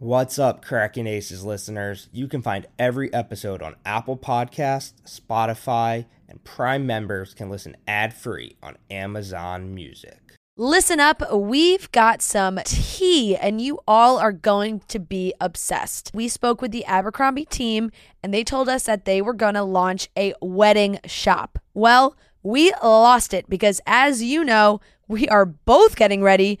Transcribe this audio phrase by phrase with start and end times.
[0.00, 2.08] What's up, Cracking Aces listeners?
[2.12, 8.14] You can find every episode on Apple Podcasts, Spotify, and Prime members can listen ad
[8.14, 10.20] free on Amazon Music.
[10.56, 16.12] Listen up, we've got some tea, and you all are going to be obsessed.
[16.14, 17.90] We spoke with the Abercrombie team,
[18.22, 21.58] and they told us that they were going to launch a wedding shop.
[21.74, 26.60] Well, we lost it because, as you know, we are both getting ready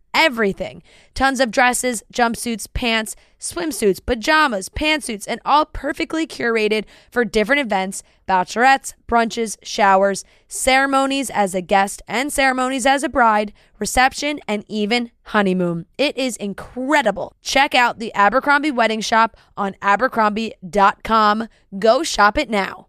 [0.13, 0.81] everything
[1.13, 8.03] tons of dresses, jumpsuits, pants, swimsuits, pajamas, pantsuits, and all perfectly curated for different events
[8.27, 15.11] bachelorettes, brunches, showers, ceremonies as a guest and ceremonies as a bride, reception, and even
[15.23, 15.85] honeymoon.
[15.97, 17.35] It is incredible.
[17.41, 21.47] Check out the Abercrombie Wedding Shop on abercrombie.com.
[21.77, 22.87] Go shop it now.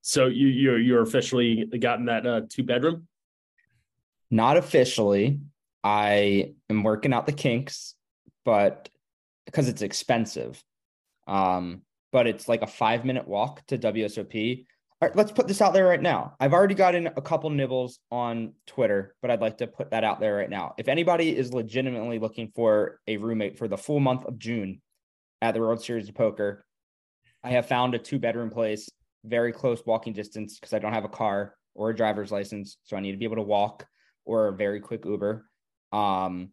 [0.00, 3.06] So you you're you're officially gotten that uh, two bedroom?
[4.30, 5.40] Not officially.
[5.84, 7.94] I am working out the kinks,
[8.44, 8.88] but
[9.46, 10.62] because it's expensive.
[11.26, 14.66] Um, but it's like a five minute walk to WSOP.
[15.00, 16.36] All right, let's put this out there right now.
[16.38, 20.20] I've already gotten a couple nibbles on Twitter, but I'd like to put that out
[20.20, 20.74] there right now.
[20.78, 24.80] If anybody is legitimately looking for a roommate for the full month of June
[25.40, 26.64] at the World Series of Poker,
[27.42, 28.88] I have found a two bedroom place,
[29.24, 32.78] very close walking distance because I don't have a car or a driver's license.
[32.84, 33.84] So I need to be able to walk
[34.24, 35.44] or a very quick Uber.
[35.92, 36.50] Um,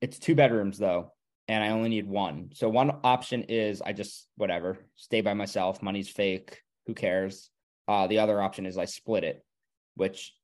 [0.00, 1.12] it's two bedrooms though,
[1.48, 2.50] and I only need one.
[2.54, 5.82] So one option is I just whatever stay by myself.
[5.82, 6.60] Money's fake.
[6.86, 7.50] Who cares?
[7.88, 9.44] Uh, the other option is I split it,
[9.94, 10.34] which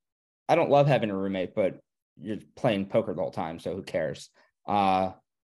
[0.49, 1.79] I don't love having a roommate, but
[2.19, 4.29] you're playing poker the whole time, so who cares?
[4.67, 5.11] Uh,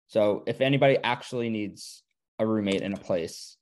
[0.07, 2.03] so if anybody actually needs
[2.39, 3.57] a roommate in a place,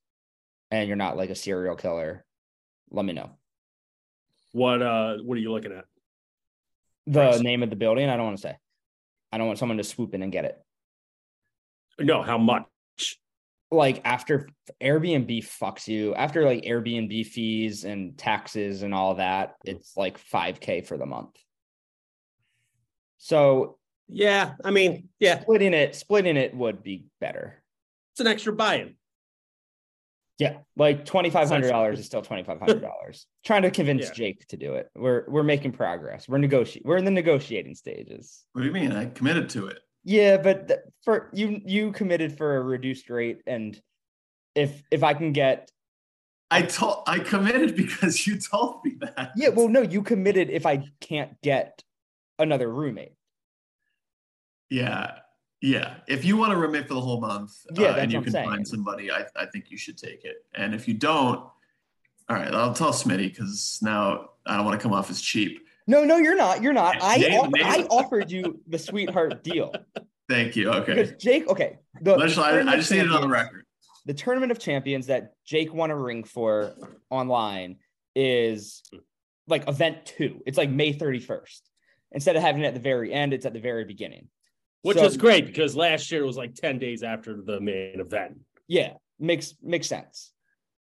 [0.69, 2.25] and you're not like a serial killer,
[2.89, 3.31] let me know.
[4.51, 5.85] What uh what are you looking at?
[7.07, 7.39] The Price.
[7.41, 8.57] name of the building, I don't want to say.
[9.31, 10.57] I don't want someone to swoop in and get it.
[11.99, 12.65] No, how much?
[13.71, 14.49] like after
[14.81, 20.85] Airbnb fucks you, after like Airbnb fees and taxes and all that, it's like 5k
[20.85, 21.37] for the month.
[23.17, 23.77] So
[24.09, 27.63] Yeah, I mean, yeah, splitting it, splitting it would be better.
[28.13, 28.95] it's an extra buy-in.
[30.41, 33.27] Yeah, like twenty five hundred dollars is still twenty five hundred dollars.
[33.45, 34.13] Trying to convince Yeah.
[34.13, 34.89] Jake to do it.
[34.95, 36.27] We're we're making progress.
[36.27, 36.89] We're negotiating.
[36.89, 38.43] We're in the negotiating stages.
[38.53, 38.91] What do you mean?
[38.91, 39.77] I committed to it.
[40.03, 43.79] Yeah, but th- for you, you committed for a reduced rate, and
[44.55, 45.69] if if I can get
[46.49, 49.33] I told I committed because you told me that.
[49.35, 51.83] yeah, well, no, you committed if I can't get
[52.39, 53.13] another roommate.
[54.71, 55.19] Yeah.
[55.61, 55.95] Yeah.
[56.07, 58.67] If you want to roommate for the whole month Yeah, uh, and you can find
[58.67, 60.43] somebody, I, I think you should take it.
[60.55, 61.51] And if you don't, all
[62.37, 65.65] right, I'll tell Smitty because now I don't want to come off as cheap.
[65.87, 66.63] No, no, you're not.
[66.63, 66.97] You're not.
[67.01, 69.73] I Name- off- name- I offered you the sweetheart deal
[70.29, 70.69] Thank you.
[70.71, 70.93] Okay.
[70.95, 71.47] because Jake.
[71.49, 73.65] Okay, the, the I, I just need it on the record.
[74.05, 76.73] The tournament of champions that Jake won a ring for
[77.09, 77.77] online
[78.15, 78.81] is
[79.47, 80.41] like event two.
[80.45, 81.59] It's like May 31st.
[82.13, 84.27] Instead of having it at the very end, it's at the very beginning.
[84.83, 87.99] Which So- is great because last year it was like 10 days after the main
[87.99, 88.39] event.
[88.67, 90.31] Yeah, makes makes sense.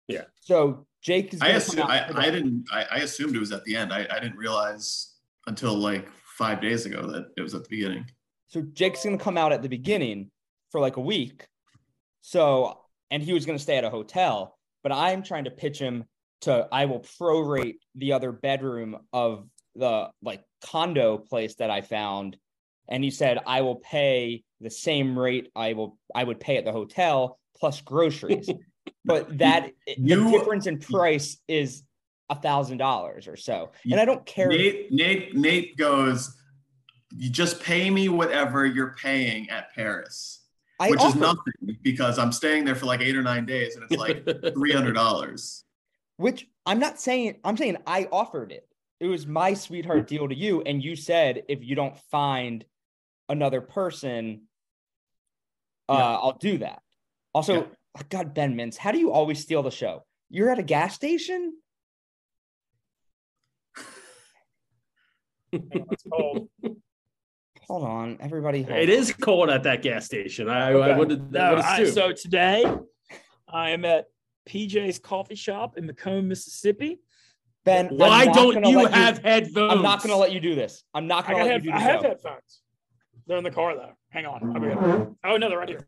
[0.08, 0.24] Yeah.
[0.40, 1.40] So Jake is.
[1.40, 3.92] I gonna assume, I, I didn't I, I assumed it was at the end.
[3.92, 5.14] I, I didn't realize
[5.46, 8.06] until like five days ago that it was at the beginning.
[8.48, 10.30] So Jake's gonna come out at the beginning
[10.70, 11.46] for like a week.
[12.20, 12.78] So
[13.10, 16.04] and he was gonna stay at a hotel, but I'm trying to pitch him
[16.42, 22.36] to I will prorate the other bedroom of the like condo place that I found.
[22.92, 26.64] And he said, I will pay the same rate I will I would pay at
[26.66, 28.48] the hotel plus groceries.
[29.04, 31.82] but that the difference in price is
[32.28, 33.72] a thousand dollars or so.
[33.90, 36.36] And I don't care Nate Nate Nate goes,
[37.16, 40.40] you just pay me whatever you're paying at Paris.
[40.78, 43.84] I which is nothing because I'm staying there for like eight or nine days and
[43.88, 45.64] it's like three hundred dollars.
[46.18, 48.68] Which I'm not saying, I'm saying I offered it.
[49.00, 50.14] It was my sweetheart mm-hmm.
[50.14, 50.60] deal to you.
[50.62, 52.64] And you said, if you don't find
[53.28, 54.42] another person,
[55.88, 56.16] uh, Yeah.
[56.18, 56.82] I'll do that.
[57.34, 57.54] Also,
[57.96, 58.02] Yeah.
[58.08, 60.04] God, Ben Mintz, how do you always steal the show?
[60.30, 61.58] You're at a gas station?
[65.52, 66.48] It's cold.
[67.68, 68.62] Hold on, everybody.
[68.62, 68.94] Hold It on.
[68.94, 70.48] is cold at that gas station.
[70.48, 70.98] I, I Okay.
[70.98, 72.64] would No, have I- so today
[73.46, 74.06] I am at
[74.48, 77.00] PJ's Coffee Shop in McComb, Mississippi.
[77.64, 79.70] Ben, Why don't gonna you have headphones?
[79.72, 80.82] I'm not going to let you do this.
[80.94, 81.86] I'm not going to let head, you do this.
[81.86, 82.08] I have show.
[82.08, 82.62] headphones.
[83.26, 83.92] They're in the car though.
[84.10, 84.42] Hang on.
[84.54, 85.14] I'll be good.
[85.24, 85.86] Oh no, they're right here.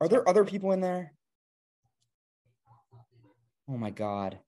[0.00, 1.12] Are there other people in there?
[3.68, 4.38] Oh my god.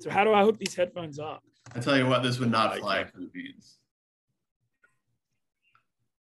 [0.00, 1.42] So how do I hook these headphones up?
[1.74, 3.78] I tell you what, this would not fly for the beans.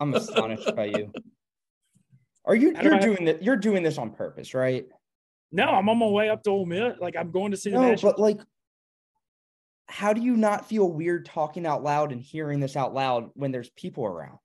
[0.01, 1.13] I'm astonished by you.
[2.45, 4.85] Are you you're I- doing that you're doing this on purpose, right?
[5.55, 6.95] No, I'm on my way up to Ole Miss.
[7.01, 8.13] Like I'm going to see the No, national.
[8.13, 8.41] but like
[9.93, 13.53] how do you not feel weird talking out loud and hearing this out loud when
[13.53, 14.39] there's people around?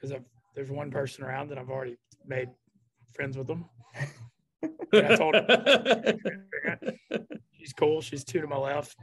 [0.00, 0.16] because
[0.54, 2.48] there's one person around that I've already made
[3.14, 3.66] friends with them.
[4.94, 5.36] I told
[7.52, 8.00] She's cool.
[8.00, 8.96] She's two to my left.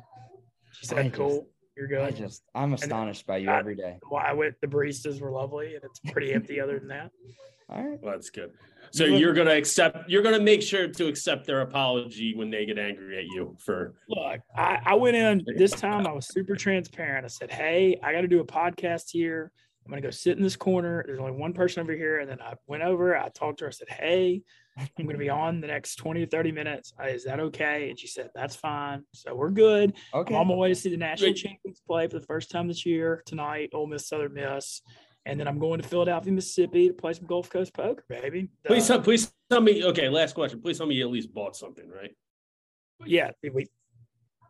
[0.72, 3.60] She I said, just- "Cool, you're good." I good." just I'm astonished by you I-
[3.60, 4.00] every day.
[4.10, 4.56] Well, I went.
[4.62, 7.12] The baristas were lovely, and it's pretty empty other than that.
[7.70, 8.00] All right.
[8.02, 8.52] Well, that's good.
[8.92, 10.10] So you're gonna accept.
[10.10, 13.94] You're gonna make sure to accept their apology when they get angry at you for.
[14.10, 16.08] Look, I, I went in this time.
[16.08, 17.26] I was super transparent.
[17.26, 19.52] I said, "Hey, I got to do a podcast here.
[19.86, 21.04] I'm gonna go sit in this corner.
[21.06, 23.18] There's only one person over here." And then I went over.
[23.18, 23.70] I talked to her.
[23.70, 24.42] I said, "Hey,
[24.78, 26.94] I'm gonna be on the next 20 to 30 minutes.
[27.00, 29.94] Uh, Is that okay?" And she said, "That's fine." So we're good.
[30.14, 30.34] Okay.
[30.34, 31.38] I'm on my way to see the national Great.
[31.38, 33.72] champions play for the first time this year tonight.
[33.74, 34.82] Ole Miss Southern Miss.
[35.28, 38.48] And then I'm going to Philadelphia, Mississippi to play some Gulf Coast poker, baby.
[38.66, 39.84] Please, Uh, tell, please tell me.
[39.84, 40.62] Okay, last question.
[40.62, 42.16] Please tell me you at least bought something, right?
[43.06, 43.68] yeah, we,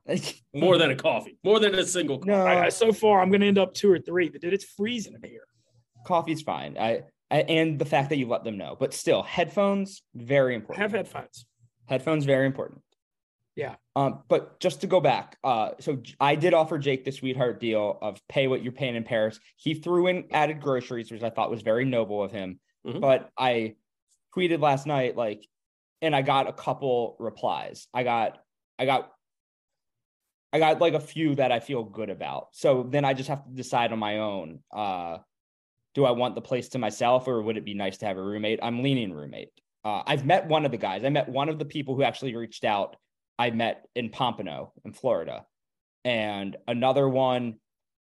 [0.54, 1.38] More than a coffee.
[1.44, 2.20] More than a single.
[2.20, 2.30] Coffee.
[2.30, 4.54] no, I, I- so far I'm going to end up two or three, but dude,
[4.54, 5.48] it's freezing in here.
[6.06, 6.78] coffee's fine.
[6.78, 7.02] I,
[7.32, 10.82] I and the fact that you let them know, but still, headphones very I important.
[10.84, 11.46] have headphones.
[11.88, 12.82] Headphones very important.
[13.58, 13.76] Yeah.
[13.96, 17.98] Um, but just to go back, uh, so I did offer Jake the sweetheart deal
[18.04, 19.40] of pay what you're paying in Paris.
[19.56, 22.60] He threw in added groceries, which I thought was very noble of him.
[22.86, 23.02] Mhm.
[23.02, 23.76] But I
[24.36, 25.44] tweeted last night, like,
[26.04, 27.88] and I got a couple replies.
[27.92, 28.38] I got,
[28.78, 29.12] I got,
[30.54, 32.50] I got like a few that I feel good about.
[32.52, 34.60] So then I just have to decide on my own.
[34.72, 35.18] Uh,
[35.96, 38.22] do I want the place to myself, or would it be nice to have a
[38.22, 38.60] roommate?
[38.62, 39.50] I'm leaning roommate.
[39.84, 41.04] Uh, I've met one of the guys.
[41.04, 42.98] I met one of the people who actually reached out.
[43.40, 45.46] I met in Pompano in Florida,
[46.04, 47.56] and another one.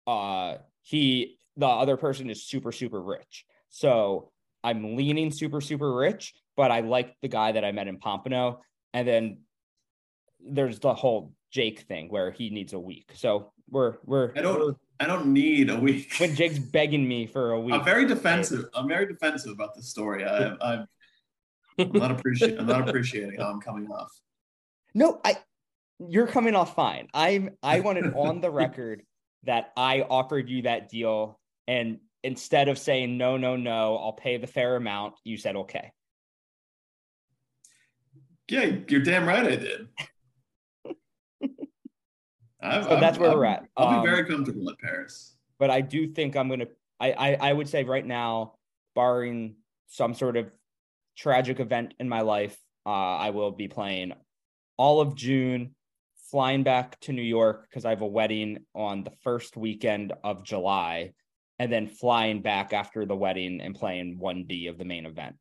[0.06, 3.44] Uh, he the other person is super super rich.
[3.68, 4.32] So
[4.64, 8.60] I'm leaning super super rich, but I like the guy that I met in Pompano,
[8.92, 9.38] and then
[10.40, 13.12] there's the whole Jake thing where he needs a week.
[13.14, 14.76] So we're we're I don't.
[15.00, 16.12] I don't need a week.
[16.18, 17.74] when Jake's begging me for a week.
[17.74, 18.66] I'm very defensive.
[18.74, 20.26] I'm very defensive about this story.
[20.26, 20.86] I, I'm,
[21.78, 22.58] I'm not appreciating.
[22.58, 24.12] I'm not appreciating how I'm coming off.
[24.94, 25.36] No, I
[25.98, 27.08] you're coming off fine.
[27.14, 29.02] I'm I wanted on the record
[29.44, 31.38] that I offered you that deal
[31.68, 35.92] and instead of saying no, no, no, I'll pay the fair amount, you said okay.
[38.48, 39.44] Yeah, you're damn right.
[39.46, 39.88] I did.
[42.62, 43.66] I'm, So that's where I'm- we're at.
[43.76, 45.36] I'll Um, be very comfortable at Paris.
[45.58, 46.66] But I do think I'm gonna
[46.98, 48.54] I, I I would say right now,
[48.94, 49.56] barring
[49.86, 50.50] some sort of
[51.16, 54.12] tragic event in my life, uh, I will be playing
[54.80, 55.74] all of June,
[56.30, 60.42] flying back to New York because I have a wedding on the first weekend of
[60.42, 61.12] July,
[61.58, 65.36] and then flying back after the wedding and playing 1D of the main event.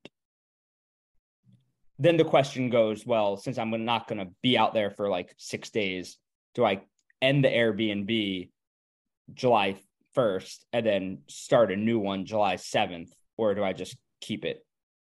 [2.00, 5.34] Then the question goes, well, since I'm not going to be out there for like
[5.38, 6.18] six days,
[6.54, 6.82] do I
[7.22, 8.50] end the Airbnb
[9.34, 9.78] July
[10.18, 14.66] 1st and then start a new one July 7th, or do I just keep it?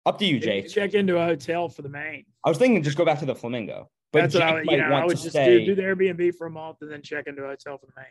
[0.07, 0.69] Up to you, Jake.
[0.69, 2.25] Check into a hotel for the main.
[2.45, 4.66] I was thinking just go back to the Flamingo, but That's Jake what I, would-
[4.66, 6.78] might you know, I would to just stay, do, do the Airbnb for a month
[6.83, 8.07] and then check into a hotel for the main.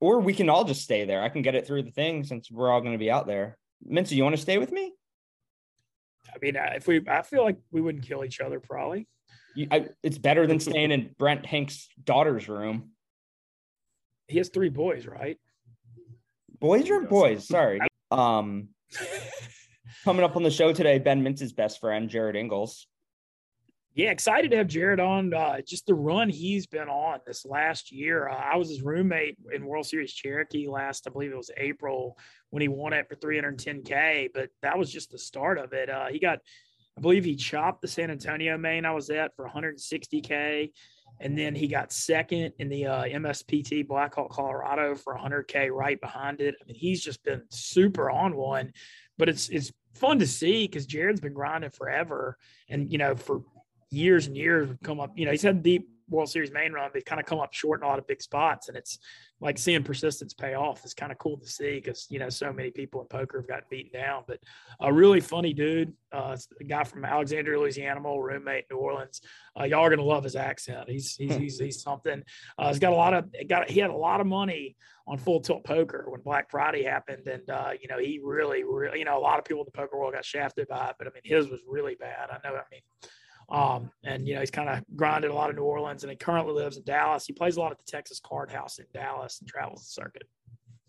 [0.00, 1.22] or we can all just stay there.
[1.22, 3.56] I can get it through the thing since we're all going to be out there.
[3.88, 4.92] Mincy, you want to stay with me?
[6.28, 9.06] I mean, uh, if we, I feel like we wouldn't kill each other probably.
[9.54, 12.90] You, I, it's better than staying in Brent Hank's daughter's room.
[14.28, 15.38] He has three boys, right?
[16.58, 17.46] Boys or boys?
[17.46, 17.80] Sorry.
[18.10, 18.68] Um,
[20.04, 22.86] coming up on the show today, Ben Mintz's best friend, Jared Ingles.
[23.94, 25.34] Yeah, excited to have Jared on.
[25.34, 28.26] Uh, just the run he's been on this last year.
[28.26, 32.16] Uh, I was his roommate in World Series Cherokee last, I believe it was April
[32.48, 35.90] when he won it for 310K, but that was just the start of it.
[35.90, 36.38] Uh, he got,
[36.96, 40.70] I believe he chopped the San Antonio main I was at for 160K.
[41.20, 46.40] And then he got second in the uh, MSPT Blackhawk Colorado for 100K right behind
[46.40, 46.54] it.
[46.60, 48.72] I mean, he's just been super on one,
[49.18, 53.42] but it's it's fun to see because Jared's been grinding forever, and you know for
[53.92, 55.12] years and years come up.
[55.16, 57.80] You know, he's had deep World Series main run, they kind of come up short
[57.80, 58.98] in a lot of big spots, and it's
[59.40, 60.84] like seeing persistence pay off.
[60.84, 63.48] It's kind of cool to see because you know so many people in poker have
[63.48, 64.24] gotten beaten down.
[64.28, 64.38] But
[64.80, 69.20] a really funny dude, uh, a guy from Alexandria, Louisiana, old roommate New Orleans.
[69.58, 70.88] Uh, y'all are gonna love his accent.
[70.88, 72.22] He's he's he's, he's something.
[72.58, 74.76] Uh, he's got a lot of got he had a lot of money
[75.08, 78.98] on full tilt poker when Black Friday happened, and uh, you know he really really
[78.98, 81.06] you know a lot of people in the poker world got shafted by it, but
[81.06, 82.28] I mean his was really bad.
[82.30, 82.54] I know.
[82.54, 82.82] I mean
[83.52, 86.16] um, and you know, he's kind of grinded a lot of New Orleans and he
[86.16, 87.26] currently lives in Dallas.
[87.26, 90.22] He plays a lot at the Texas Card House in Dallas and travels the circuit.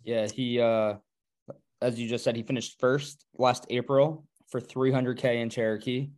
[0.03, 0.96] Yeah, he uh
[1.82, 6.12] as you just said, he finished first last April for 300k in Cherokee.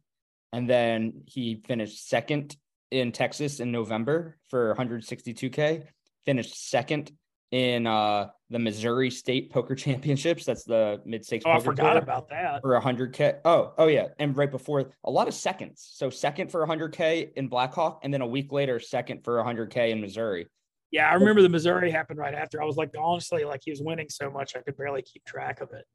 [0.54, 2.56] And then he finished second
[2.92, 5.88] in Texas in November for 162k,
[6.26, 7.12] finished second
[7.50, 10.46] in uh the Missouri State Poker Championships.
[10.46, 11.46] That's the mid stakes.
[11.48, 12.62] Oh, I forgot about that.
[12.62, 13.40] For 100k.
[13.46, 15.88] Oh, oh yeah, and right before a lot of seconds.
[15.94, 20.02] So second for 100k in Blackhawk, and then a week later, second for 100k in
[20.02, 20.48] Missouri.
[20.92, 22.62] Yeah, I remember the Missouri happened right after.
[22.62, 25.62] I was like, honestly, like he was winning so much, I could barely keep track
[25.62, 25.86] of it.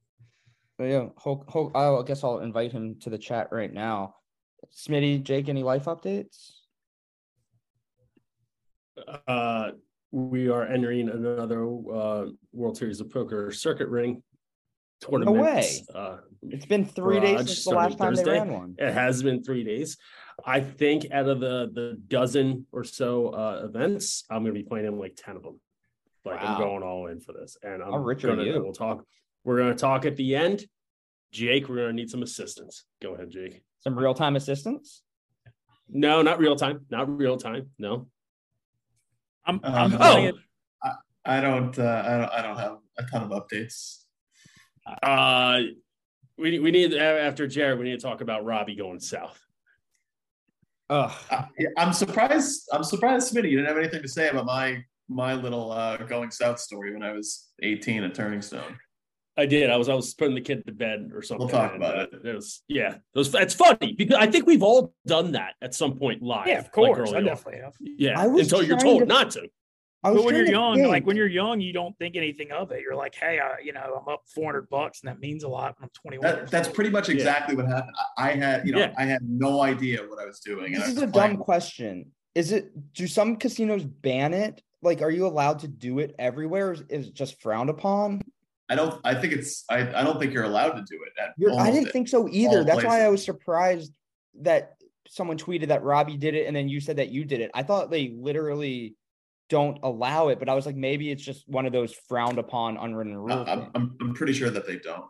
[0.76, 4.14] But yeah, Hulk, Hulk, I guess I'll invite him to the chat right now.
[4.74, 6.52] Smitty, Jake, any life updates?
[9.26, 9.72] Uh,
[10.12, 14.22] we are entering another uh, World Series of Poker circuit ring
[15.00, 15.36] tournament.
[15.36, 15.84] No way.
[15.94, 18.32] Uh, it's been three days since the last time Thursday.
[18.32, 18.74] they ran one.
[18.78, 19.96] It has been three days.
[20.44, 24.66] I think out of the the dozen or so uh, events, I'm going to be
[24.66, 25.60] playing in like ten of them.
[26.24, 26.54] Like wow.
[26.54, 28.62] I'm going all in for this, and I'm How rich gonna, you?
[28.62, 29.04] We'll talk.
[29.44, 30.64] We're going to talk at the end.
[31.32, 32.84] Jake, we're going to need some assistance.
[33.00, 33.62] Go ahead, Jake.
[33.80, 35.02] Some real time assistance?
[35.88, 36.84] No, not real time.
[36.90, 37.70] Not real time.
[37.78, 38.08] No.
[39.46, 40.32] I'm, uh, I'm oh,
[40.82, 40.92] I,
[41.24, 42.32] I, don't, uh, I don't.
[42.32, 44.04] I don't have a ton of updates.
[45.02, 45.60] Uh,
[46.38, 47.78] we we need after Jared.
[47.78, 49.40] We need to talk about Robbie going south.
[50.88, 51.12] Uh,
[51.78, 52.68] I'm surprised.
[52.72, 53.50] I'm surprised, Smitty.
[53.50, 57.02] You didn't have anything to say about my my little uh, going south story when
[57.02, 58.78] I was 18 at Turning Stone.
[59.36, 59.70] I did.
[59.70, 61.46] I was I was putting the kid to bed or something.
[61.46, 62.26] We'll talk about uh, it.
[62.26, 62.94] It was yeah.
[62.94, 63.34] It was.
[63.34, 66.46] It's funny because I think we've all done that at some point live.
[66.46, 67.10] Yeah, of course.
[67.10, 67.74] Like I definitely have.
[67.80, 69.48] Yeah, until you're told to, not to.
[70.02, 70.88] But when you're young, think.
[70.88, 72.80] like when you're young, you don't think anything of it.
[72.80, 75.78] You're like, hey, I, you know, I'm up 400 bucks, and that means a lot
[75.78, 76.22] when I'm 21.
[76.22, 77.62] That, that's pretty much exactly yeah.
[77.62, 77.96] what happened.
[78.16, 78.94] I had, you know, yeah.
[78.96, 80.72] I had no idea what I was doing.
[80.72, 82.12] This is a dumb question.
[82.34, 82.72] Is it?
[82.94, 84.62] Do some casinos ban it?
[84.80, 86.72] Like, are you allowed to do it everywhere?
[86.72, 88.22] Is it just frowned upon?
[88.70, 89.00] I don't.
[89.04, 89.64] I think it's.
[89.68, 89.80] I.
[89.80, 91.58] I don't think you're allowed to do it.
[91.58, 92.62] I didn't think so either.
[92.62, 92.88] That's places.
[92.88, 93.92] why I was surprised
[94.42, 94.76] that
[95.08, 97.50] someone tweeted that Robbie did it, and then you said that you did it.
[97.52, 98.94] I thought they literally
[99.48, 102.76] don't allow it, but I was like, maybe it's just one of those frowned upon
[102.76, 103.48] unwritten rules.
[103.48, 105.04] I'm, I'm, I'm pretty sure that they don't.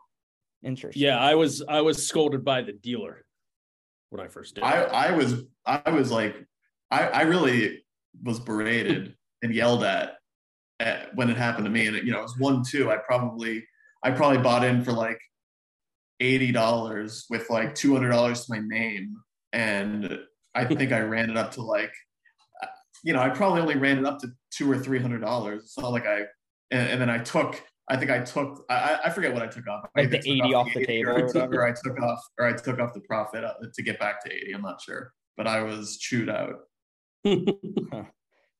[0.62, 1.02] Interesting.
[1.02, 3.24] Yeah, I was I was scolded by the dealer
[4.08, 4.64] when I first did.
[4.64, 6.34] I I was I was like
[6.90, 7.82] I I really
[8.22, 10.19] was berated and yelled at
[10.80, 11.86] at, when it happened to me.
[11.86, 12.90] And, it, you know, it was one, two.
[12.90, 13.64] I probably,
[14.02, 15.20] I probably bought in for like
[16.20, 19.16] $80 with like $200 to my name.
[19.52, 20.18] And
[20.54, 21.92] I think I ran it up to like,
[23.04, 25.56] you know, I probably only ran it up to two or $300.
[25.56, 26.22] It's not like I,
[26.70, 29.66] and, and then I took, I think I took, I, I forget what I took
[29.68, 29.88] off.
[29.96, 31.10] Like the 80 off, off the, the table.
[31.10, 33.82] Or I, took, or I took off, or I took off the profit uh, to
[33.82, 34.52] get back to 80.
[34.52, 36.56] I'm not sure, but I was chewed out.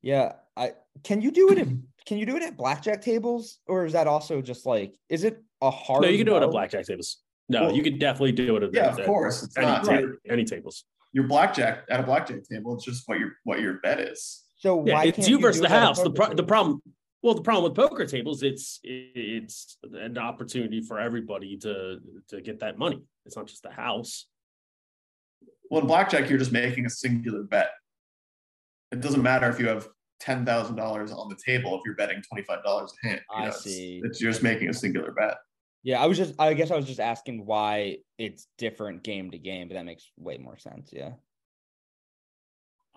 [0.02, 0.72] Yeah, I
[1.04, 1.68] can you do it at
[2.06, 5.42] can you do it at blackjack tables or is that also just like is it
[5.62, 6.02] a hard?
[6.02, 7.18] No, you can do it at blackjack tables.
[7.48, 9.42] No, well, you can definitely do it at yeah, of course.
[9.42, 10.04] It's any, not, right.
[10.28, 10.84] any tables.
[11.12, 14.44] Your blackjack at a blackjack table, it's just what your what your bet is.
[14.56, 16.00] So yeah, it's you versus the house.
[16.02, 16.80] The pro- the problem
[17.22, 22.60] well, the problem with poker tables, it's it's an opportunity for everybody to to get
[22.60, 23.02] that money.
[23.26, 24.26] It's not just the house.
[25.70, 27.70] Well, in blackjack, you're just making a singular bet
[28.92, 29.88] it doesn't matter if you have
[30.20, 33.20] ten thousand dollars on the table if you're betting twenty five dollars a hand.
[33.34, 34.00] I know, see.
[34.02, 35.36] It's, it's you're just making a singular bet.
[35.82, 39.38] Yeah, I was just I guess I was just asking why it's different game to
[39.38, 40.90] game, but that makes way more sense.
[40.92, 41.12] Yeah.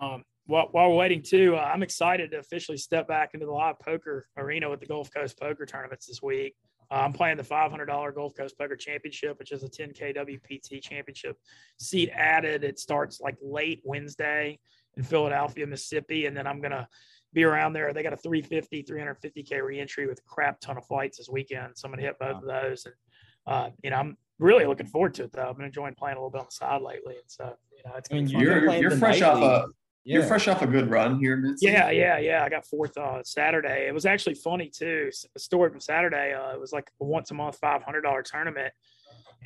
[0.00, 3.52] Um, while, while we're waiting too, uh, I'm excited to officially step back into the
[3.52, 6.54] live poker arena with the Gulf Coast Poker tournaments this week.
[6.90, 11.38] Uh, I'm playing the $500 Gulf Coast Poker Championship, which is a 10K WPT championship
[11.78, 12.62] seat added.
[12.62, 14.58] It starts like late Wednesday
[14.96, 16.86] in Philadelphia, Mississippi, and then I'm gonna
[17.34, 17.92] be around there.
[17.92, 21.76] They got a 350, 350k reentry with a crap ton of flights this weekend.
[21.76, 22.56] So I'm gonna hit both wow.
[22.56, 22.94] of those, and
[23.46, 25.48] uh, you know I'm really looking forward to it though.
[25.48, 27.96] I've been enjoying playing a little bit on the side lately, and so you know
[27.96, 28.08] it's.
[28.10, 29.66] I mean, you're you're fresh off a.
[30.06, 30.18] Yeah.
[30.18, 31.64] You're fresh off a good run here, Mitzi.
[31.64, 32.44] Yeah, yeah, yeah.
[32.44, 33.86] I got fourth uh, Saturday.
[33.88, 35.10] It was actually funny too.
[35.34, 36.34] A story from Saturday.
[36.34, 38.74] Uh, it was like a once a month five hundred dollar tournament,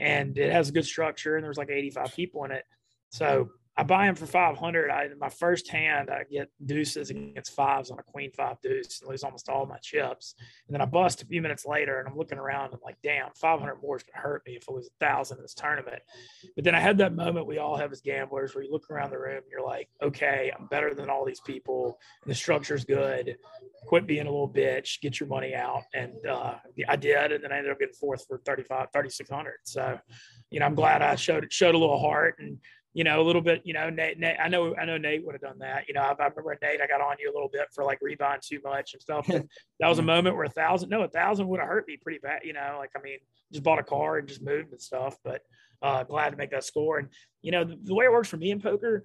[0.01, 1.37] and it has a good structure.
[1.37, 2.65] And there was like eighty five people in it.
[3.11, 4.91] So I buy him for 500.
[4.91, 9.09] I, my first hand, I get deuces against fives on a queen five deuce and
[9.09, 10.35] lose almost all my chips.
[10.67, 13.31] And then I bust a few minutes later and I'm looking around and like, damn,
[13.37, 16.03] 500 more is going to hurt me if I lose a thousand in this tournament.
[16.57, 19.11] But then I had that moment we all have as gamblers where you look around
[19.11, 22.01] the room and you're like, okay, I'm better than all these people.
[22.25, 23.37] And the structure's good.
[23.87, 25.85] Quit being a little bitch, get your money out.
[25.95, 26.55] And uh,
[26.89, 27.31] I did.
[27.31, 29.55] And then I ended up getting fourth for 35, 3,600.
[29.63, 30.01] So,
[30.51, 32.59] you know, I'm glad I showed, showed a little heart and,
[32.99, 35.37] you know, a little bit, you know, Nate, Nate I know, I know Nate would
[35.37, 35.87] have done that.
[35.87, 38.01] You know, I, I remember Nate, I got on you a little bit for like
[38.01, 39.25] rebuying too much and stuff.
[39.29, 42.19] that was a moment where a thousand, no, a thousand would have hurt me pretty
[42.19, 42.41] bad.
[42.43, 43.19] You know, like, I mean,
[43.53, 45.43] just bought a car and just moved and stuff, but
[45.81, 46.99] uh, glad to make that score.
[46.99, 47.09] And,
[47.41, 49.05] you know, the, the way it works for me in poker,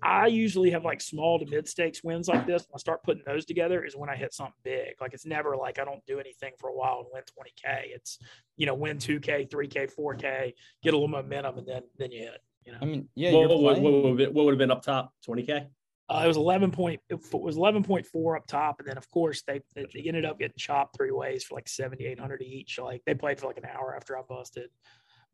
[0.00, 2.62] I usually have like small to mid stakes wins like this.
[2.68, 4.94] When I start putting those together is when I hit something big.
[5.00, 7.86] Like it's never like I don't do anything for a while and win 20K.
[7.86, 8.20] It's,
[8.56, 10.52] you know, win 2K, 3K, 4K,
[10.84, 12.40] get a little momentum and then, then you hit.
[12.64, 12.78] You know?
[12.80, 13.32] I mean, yeah.
[13.32, 15.12] What, what, what, what, would have, what would have been up top?
[15.28, 15.66] 20K?
[16.08, 18.78] Uh, it was 11 point, it was 11.4 up top.
[18.78, 22.42] And then of course they, they ended up getting chopped three ways for like 7,800
[22.42, 22.78] each.
[22.78, 24.68] Like they played for like an hour after I busted.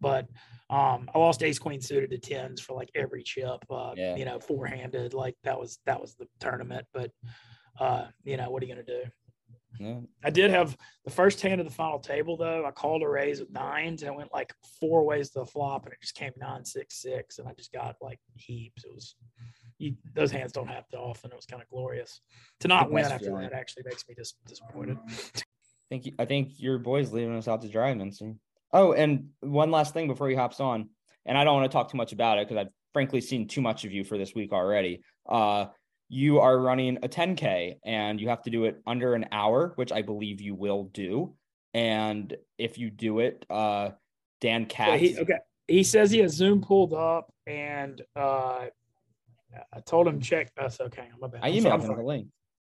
[0.01, 0.29] But
[0.71, 4.17] um, I lost ace queen suited to tens for like every chip, uh, yeah.
[4.17, 5.13] you know, four handed.
[5.13, 6.87] Like that was, that was the tournament.
[6.95, 7.11] But,
[7.79, 9.11] uh, you know, what are you going to do?
[9.79, 10.01] Yeah.
[10.25, 12.65] I did have the first hand of the final table though.
[12.67, 15.85] I called a raise with nines and it went like four ways to the flop
[15.85, 18.85] and it just came nine six six and I just got like heaps.
[18.85, 19.15] It was
[19.79, 21.31] you, those hands don't happen often.
[21.31, 22.21] It was kind of glorious
[22.61, 23.53] to not win after that.
[23.53, 24.99] Actually makes me just disappointed.
[25.07, 25.41] I
[25.89, 28.37] think I think your boy's leaving us out to dry, Mincy.
[28.73, 30.91] Oh, and one last thing before he hops on,
[31.27, 33.61] and I don't want to talk too much about it because I've frankly seen too
[33.61, 35.03] much of you for this week already.
[35.29, 35.67] Uh,
[36.13, 39.93] you are running a 10K and you have to do it under an hour, which
[39.93, 41.37] I believe you will do.
[41.73, 43.91] And if you do it, uh,
[44.41, 45.01] Dan Katz.
[45.01, 45.39] he, okay.
[45.69, 48.67] He says he has Zoom pulled up and uh,
[49.73, 50.51] I told him check.
[50.57, 51.09] That's okay.
[51.15, 51.45] I'm about.
[51.45, 52.27] I emailed him the link.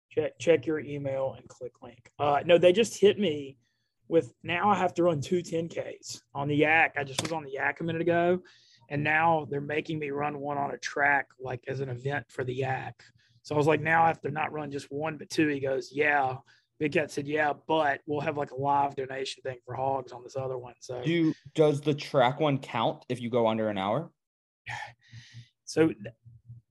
[0.09, 2.11] Check check your email and click link.
[2.19, 3.57] Uh, no, they just hit me
[4.09, 6.95] with now I have to run two 10Ks on the yak.
[6.97, 8.41] I just was on the yak a minute ago,
[8.89, 12.43] and now they're making me run one on a track like as an event for
[12.43, 13.01] the yak.
[13.43, 15.47] So I was like, now I have to not run just one, but two.
[15.47, 16.37] He goes, yeah.
[16.79, 20.23] Big Cat said, yeah, but we'll have like a live donation thing for hogs on
[20.23, 20.73] this other one.
[20.79, 24.09] So do does the track one count if you go under an hour?
[25.65, 25.91] So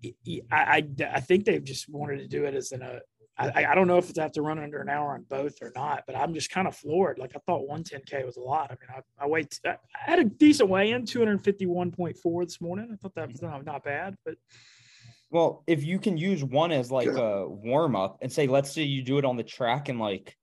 [0.04, 0.12] I,
[0.52, 3.00] I, I think they've just wanted to do it as in a,
[3.38, 5.72] I, I don't know if it's have to run under an hour on both or
[5.74, 7.18] not, but I'm just kind of floored.
[7.18, 8.70] Like I thought 110K was a lot.
[8.70, 12.90] I mean, I, I wait, I had a decent weigh in 251.4 this morning.
[12.92, 13.32] I thought that mm-hmm.
[13.32, 14.34] was not, not bad, but
[15.30, 18.82] well, if you can use one as like a warm up and say, let's say
[18.82, 20.36] you do it on the track in like,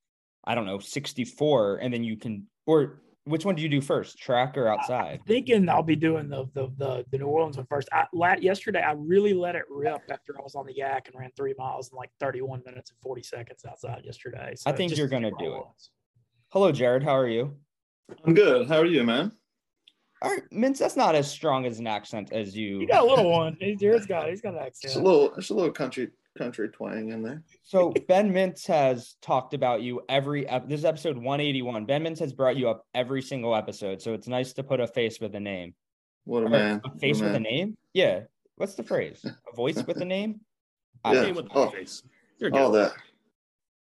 [0.45, 4.17] I don't know, 64, and then you can, or which one do you do first,
[4.17, 5.19] track or outside?
[5.19, 7.89] I'm thinking I'll be doing the the the, the New Orleans one first.
[7.91, 8.06] I,
[8.39, 11.54] yesterday, I really let it rip after I was on the yak and ran three
[11.58, 14.54] miles in like 31 minutes and 40 seconds outside yesterday.
[14.56, 15.63] So I think you're gonna do it.
[16.50, 17.04] Hello, Jared.
[17.04, 17.58] How are you?
[18.23, 18.69] I'm good.
[18.69, 19.34] How are you, man?
[20.21, 22.80] All right, Mintz, that's not as strong as an accent as you.
[22.80, 23.58] You got a little one.
[23.80, 24.86] Jared's got he's got an accent.
[24.91, 27.43] It's a little it's a little country country twang in there.
[27.63, 31.86] So Ben Mintz has talked about you every this is episode 181.
[31.86, 34.01] Ben Mintz has brought you up every single episode.
[34.01, 35.75] So it's nice to put a face with a name.
[36.25, 36.82] What a man.
[36.84, 37.77] A face a with a name?
[37.93, 38.21] Yeah.
[38.56, 39.23] What's the phrase?
[39.23, 40.41] A voice with a name?
[41.06, 41.32] yeah.
[41.32, 42.03] with oh, face.
[42.39, 42.53] You're.
[42.56, 42.93] All that.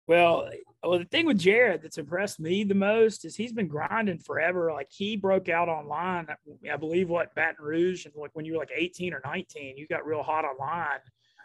[0.07, 0.49] Well,
[0.85, 4.73] well, the thing with Jared that's impressed me the most is he's been grinding forever.
[4.73, 6.27] Like he broke out online,
[6.71, 9.87] I believe, what Baton Rouge, and like when you were like 18 or 19, you
[9.87, 10.99] got real hot online.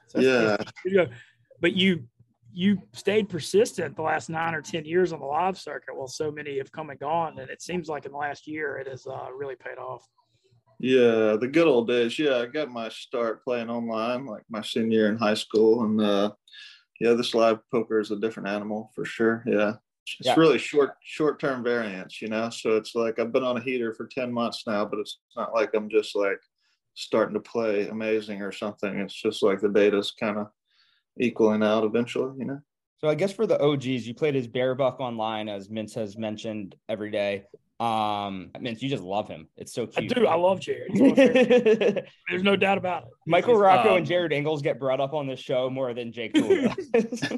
[0.07, 1.05] So yeah.
[1.59, 2.03] But you
[2.53, 6.31] you stayed persistent the last nine or ten years on the live circuit while so
[6.31, 9.05] many have come and gone, and it seems like in the last year it has
[9.05, 10.07] uh, really paid off.
[10.79, 12.17] Yeah, the good old days.
[12.17, 16.01] Yeah, I got my start playing online like my senior year in high school, and
[16.01, 16.31] uh,
[16.99, 19.43] yeah, this live poker is a different animal for sure.
[19.45, 19.73] Yeah.
[20.19, 20.35] It's yeah.
[20.37, 22.49] really short short term variance, you know.
[22.49, 25.53] So it's like I've been on a heater for 10 months now, but it's not
[25.53, 26.39] like I'm just like
[26.93, 28.99] starting to play amazing or something.
[28.99, 30.47] It's just like the data's kind of
[31.19, 32.61] equaling out eventually, you know.
[32.99, 36.75] So I guess for the OGs, you played as Bearbuck online, as Mintz has mentioned
[36.89, 37.45] every day.
[37.79, 39.47] Um, Mintz, you just love him.
[39.55, 40.11] It's so cute.
[40.11, 40.25] I do.
[40.25, 40.91] I love Jared.
[42.27, 43.09] There's no doubt about it.
[43.27, 46.33] Michael Rocco um, and Jared Ingles get brought up on this show more than Jake
[46.35, 46.47] Cool
[46.91, 47.37] but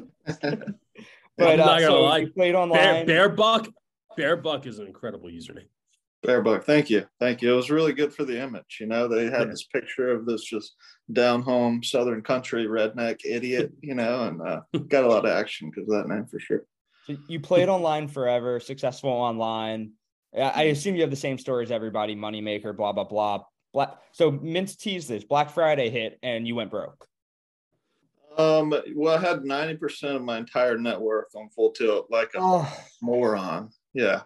[1.38, 2.24] I'm uh, not gonna so lie.
[2.34, 3.04] played online.
[3.04, 3.70] Bear, Bearbuck.
[4.18, 5.66] Bearbuck is an incredible username.
[6.26, 7.52] Bearbuck, thank you, thank you.
[7.52, 8.78] It was really good for the image.
[8.78, 10.74] You know, they had this picture of this just
[11.12, 13.72] down home Southern country redneck idiot.
[13.80, 16.64] You know, and uh, got a lot of action because of that name for sure.
[17.06, 19.92] So you played online forever, successful online.
[20.36, 23.44] I assume you have the same stories everybody, moneymaker, blah blah blah.
[23.72, 23.96] Black.
[24.12, 25.24] So Mintz teased this.
[25.24, 27.06] Black Friday hit, and you went broke.
[28.36, 28.74] Um.
[28.94, 32.38] Well, I had ninety percent of my entire net worth on full tilt, like a
[32.40, 33.70] Oh, moron.
[33.94, 34.22] Yeah.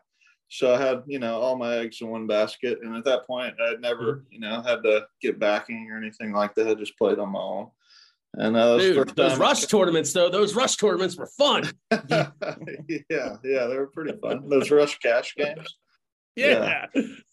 [0.49, 3.55] So I had, you know, all my eggs in one basket, and at that point,
[3.61, 6.69] I'd never, you know, had to get backing or anything like that.
[6.69, 7.71] I just played on my own.
[8.37, 11.71] And uh, Dude, those rush tournaments though, those rush tournaments were fun.
[11.91, 12.31] yeah,
[13.11, 14.49] yeah, they were pretty fun.
[14.49, 15.77] Those rush cash games.
[16.37, 16.87] Yeah.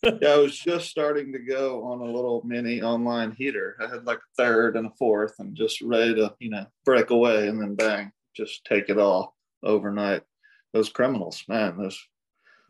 [0.04, 3.76] Yeah, I was just starting to go on a little mini online heater.
[3.80, 7.10] I had like a third and a fourth, and just ready to, you know, break
[7.10, 10.22] away, and then bang, just take it all overnight.
[10.74, 12.00] Those criminals, man, those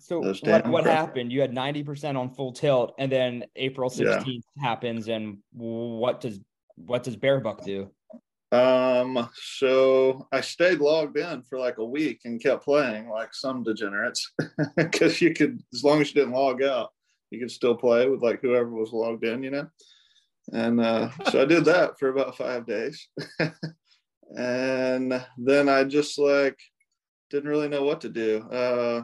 [0.02, 1.32] so what what happened?
[1.32, 4.12] You had ninety percent on full tilt, and then April Yeah.
[4.18, 6.40] sixteenth happens, and what does
[6.76, 7.90] what does Bearbuck do?
[8.52, 13.64] Um, so I stayed logged in for like a week and kept playing like some
[13.64, 14.34] degenerates
[14.76, 16.90] because you could, as long as you didn't log out,
[17.30, 19.68] you could still play with like whoever was logged in, you know.
[20.52, 23.08] And uh, so I did that for about five days,
[24.38, 26.60] and then I just like
[27.30, 28.42] didn't really know what to do.
[28.52, 29.04] Uh,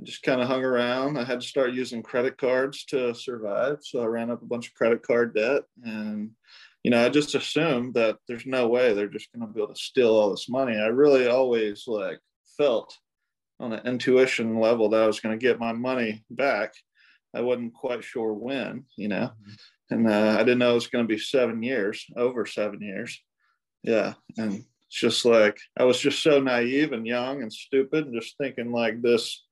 [0.00, 1.18] I just kind of hung around.
[1.18, 4.68] I had to start using credit cards to survive, so I ran up a bunch
[4.68, 6.30] of credit card debt and
[6.84, 9.72] you know, I just assumed that there's no way they're just going to be able
[9.72, 10.76] to steal all this money.
[10.76, 12.20] I really always like
[12.58, 12.96] felt
[13.58, 16.74] on an intuition level that I was going to get my money back.
[17.34, 19.30] I wasn't quite sure when, you know,
[19.90, 23.18] and uh, I didn't know it was going to be seven years, over seven years.
[23.82, 24.14] Yeah.
[24.36, 28.36] And it's just like, I was just so naive and young and stupid and just
[28.36, 29.42] thinking like this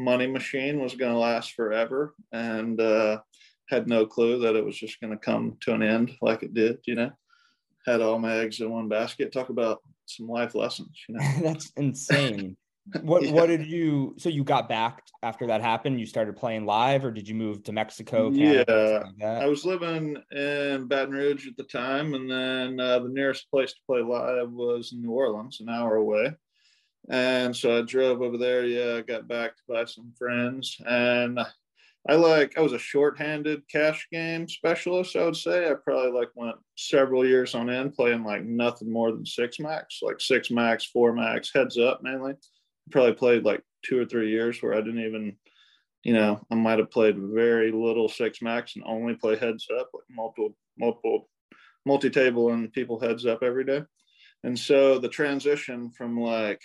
[0.00, 2.14] money machine was going to last forever.
[2.32, 3.20] And, uh,
[3.68, 6.54] had no clue that it was just going to come to an end like it
[6.54, 7.12] did, you know.
[7.86, 9.32] Had all my eggs in one basket.
[9.32, 11.24] Talk about some life lessons, you know.
[11.40, 12.56] That's insane.
[13.02, 13.32] What Yeah.
[13.32, 14.14] what did you?
[14.18, 16.00] So you got back after that happened?
[16.00, 18.30] You started playing live, or did you move to Mexico?
[18.32, 19.42] Canada, Yeah, like?
[19.44, 23.72] I was living in Baton Rouge at the time, and then uh, the nearest place
[23.72, 26.32] to play live was New Orleans, an hour away.
[27.08, 28.64] And so I drove over there.
[28.66, 31.40] Yeah, I got back by some friends, and
[32.08, 35.16] I like I was a short-handed cash game specialist.
[35.16, 39.12] I would say I probably like went several years on end playing like nothing more
[39.12, 42.34] than six max, like six max, four max, heads up mainly.
[42.90, 45.36] Probably played like two or three years where I didn't even
[46.02, 49.90] you know, I might have played very little six max and only play heads up,
[49.92, 51.28] like multiple, multiple,
[51.84, 53.82] multi table and people heads up every day.
[54.42, 56.62] And so the transition from like,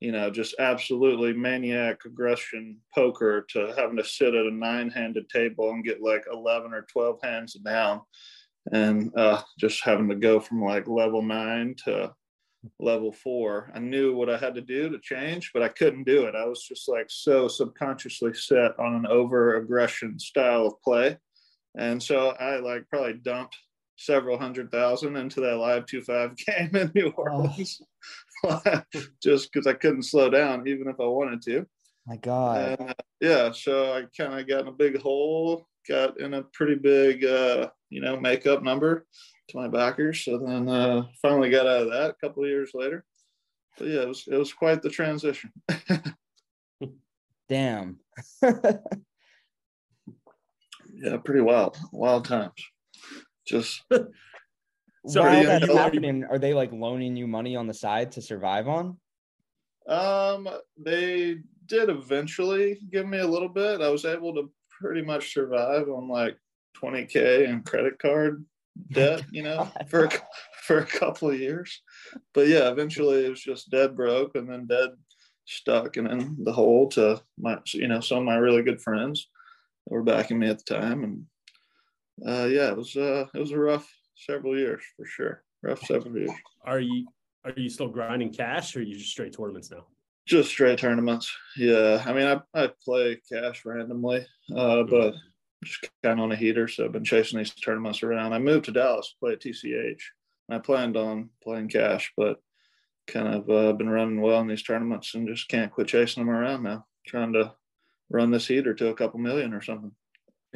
[0.00, 5.28] you know, just absolutely maniac aggression poker to having to sit at a nine handed
[5.28, 8.02] table and get like 11 or 12 hands down
[8.72, 12.12] and uh, just having to go from like level nine to
[12.80, 13.70] level four.
[13.74, 16.34] I knew what I had to do to change, but I couldn't do it.
[16.34, 21.16] I was just like so subconsciously set on an over aggression style of play.
[21.76, 23.56] And so I like probably dumped
[23.98, 27.80] several hundred thousand into that live two five game in New Orleans.
[29.22, 31.66] just because I couldn't slow down even if I wanted to.
[32.06, 32.78] My God.
[32.80, 36.42] And uh, yeah, so I kind of got in a big hole, got in a
[36.42, 39.06] pretty big, uh, you know, makeup number
[39.48, 40.24] to my backers.
[40.24, 43.04] So then uh, finally got out of that a couple of years later.
[43.78, 45.52] But yeah, it was it was quite the transition.
[47.48, 47.98] Damn.
[48.42, 48.78] yeah,
[51.24, 52.62] pretty wild, wild times.
[53.46, 53.82] Just
[55.06, 58.12] So While are that's you- happening, are they like loaning you money on the side
[58.12, 58.98] to survive on?
[59.88, 63.80] Um, they did eventually give me a little bit.
[63.80, 66.36] I was able to pretty much survive on like
[66.82, 68.44] 20k and credit card
[68.90, 70.10] debt, you know, for a,
[70.62, 71.82] for a couple of years.
[72.34, 74.90] But yeah, eventually it was just dead broke and then dead
[75.44, 79.28] stuck and in the hole to my, you know, some of my really good friends
[79.86, 81.04] that were backing me at the time.
[81.04, 81.26] And
[82.26, 85.42] uh, yeah, it was uh, it was a rough several years for sure.
[85.62, 86.30] Rough several years.
[86.64, 87.06] Are you
[87.44, 89.86] are you still grinding cash or are you just straight tournaments now?
[90.26, 91.32] Just straight tournaments.
[91.56, 92.02] Yeah.
[92.04, 95.14] I mean, I, I play cash randomly, uh, but
[95.64, 96.66] just kind of on a heater.
[96.66, 98.32] So I've been chasing these tournaments around.
[98.32, 100.00] I moved to Dallas to play at TCH.
[100.48, 102.38] And I planned on playing cash, but
[103.06, 106.34] kind of uh, been running well in these tournaments and just can't quit chasing them
[106.34, 106.84] around now.
[107.06, 107.52] Trying to
[108.10, 109.92] run this heater to a couple million or something.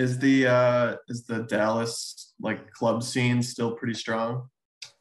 [0.00, 4.48] Is the uh is the Dallas like club scene still pretty strong?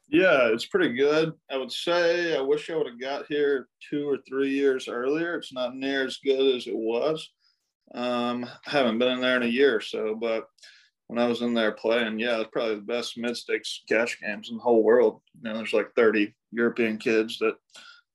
[0.09, 1.31] Yeah, it's pretty good.
[1.49, 5.35] I would say I wish I would have got here two or three years earlier.
[5.35, 7.29] It's not near as good as it was.
[7.95, 10.49] Um, I haven't been in there in a year or so, but
[11.07, 14.49] when I was in there playing, yeah, it's probably the best mid stakes cash games
[14.49, 15.21] in the whole world.
[15.41, 17.55] You know, there's like 30 European kids that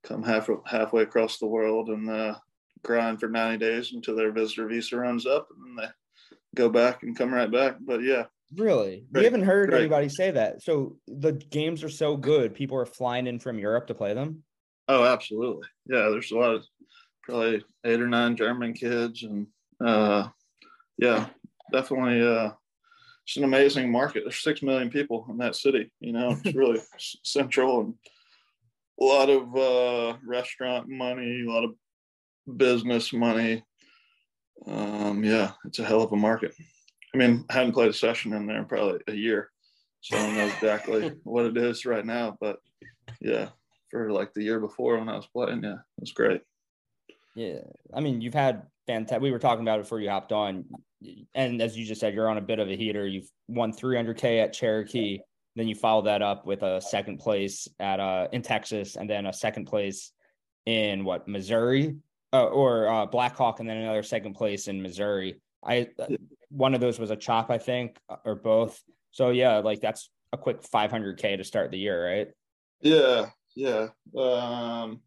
[0.03, 2.35] come half halfway across the world and uh,
[2.83, 5.91] grind for 90 days until their visitor visa runs up, and then they
[6.55, 7.77] go back and come right back.
[7.81, 8.25] But yeah,
[8.57, 9.05] Really?
[9.13, 9.81] Great, we haven't heard great.
[9.81, 10.63] anybody say that.
[10.63, 14.43] So the games are so good, people are flying in from Europe to play them.
[14.89, 15.67] Oh, absolutely.
[15.87, 16.65] Yeah, there's a lot of
[17.23, 19.47] probably eight or nine German kids, and
[19.85, 20.29] uh,
[20.99, 21.27] yeah,
[21.73, 22.23] definitely.
[22.27, 22.53] Uh,
[23.27, 24.23] it's an amazing market.
[24.25, 25.91] There's six million people in that city.
[26.01, 26.81] You know, it's really
[27.25, 27.95] central and
[29.01, 31.75] a lot of uh, restaurant money, a lot of
[32.59, 33.65] business money.
[34.67, 36.55] Um, yeah, it's a hell of a market.
[37.15, 39.51] I mean, I haven't played a session in there in probably a year,
[40.01, 42.37] so I don't know exactly what it is right now.
[42.41, 42.59] But
[43.21, 43.49] yeah,
[43.91, 46.43] for like the year before when I was playing, yeah, it was great.
[47.35, 47.61] Yeah.
[47.93, 49.23] I mean, you've had fantastic.
[49.23, 50.65] We were talking about it before you hopped on.
[51.35, 53.07] And as you just said, you're on a bit of a heater.
[53.07, 55.19] You've won 300K at Cherokee.
[55.57, 59.27] Then you follow that up with a second place at uh in Texas, and then
[59.27, 60.11] a second place
[60.67, 61.95] in what Missouri
[62.35, 65.41] uh, or uh, Blackhawk, and then another second place in Missouri.
[65.65, 65.89] I
[66.51, 68.83] one of those was a chop, I think, or both.
[69.13, 72.29] So yeah, like that's a quick 500K to start the year, right?
[72.81, 73.89] Yeah, yeah.
[74.19, 75.01] Um,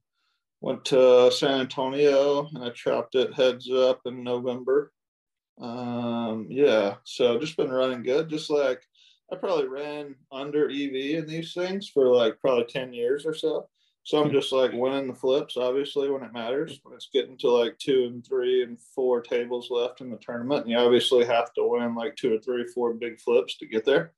[0.61, 4.93] went to San Antonio and I chopped it heads up in November.
[5.59, 8.29] Um, yeah, so just been running good.
[8.29, 8.81] Just like
[9.31, 13.67] I probably ran under EV in these things for like probably 10 years or so.
[14.07, 16.79] So I'm just like winning the flips, obviously, when it matters.
[16.83, 20.61] When it's getting to like two and three and four tables left in the tournament,
[20.61, 23.83] and you obviously have to win like two or three, four big flips to get
[23.83, 24.13] there.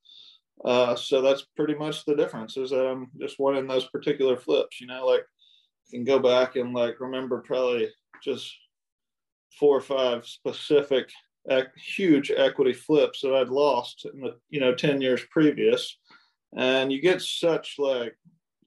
[0.63, 4.79] Uh, so that's pretty much the difference is that I'm just winning those particular flips.
[4.79, 5.23] You know, like
[5.87, 7.89] you can go back and like remember probably
[8.23, 8.55] just
[9.59, 11.09] four or five specific
[11.49, 15.97] ec- huge equity flips that I'd lost in the you know 10 years previous.
[16.55, 18.15] And you get such like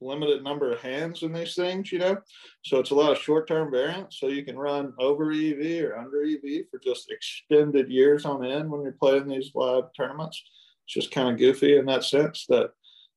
[0.02, 2.16] limited number of hands in these things, you know.
[2.64, 4.18] So it's a lot of short-term variance.
[4.18, 8.70] So you can run over EV or under EV for just extended years on end
[8.70, 10.42] when you're playing these live tournaments.
[10.86, 12.46] It's just kind of goofy in that sense.
[12.48, 12.70] That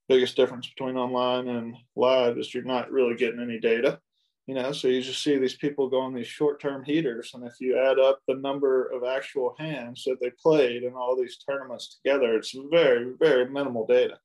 [0.07, 3.99] biggest difference between online and live is you're not really getting any data.
[4.47, 7.53] You know, so you just see these people go on these short-term heaters, and if
[7.59, 11.97] you add up the number of actual hands that they played in all these tournaments
[11.97, 14.19] together, it's very, very minimal data.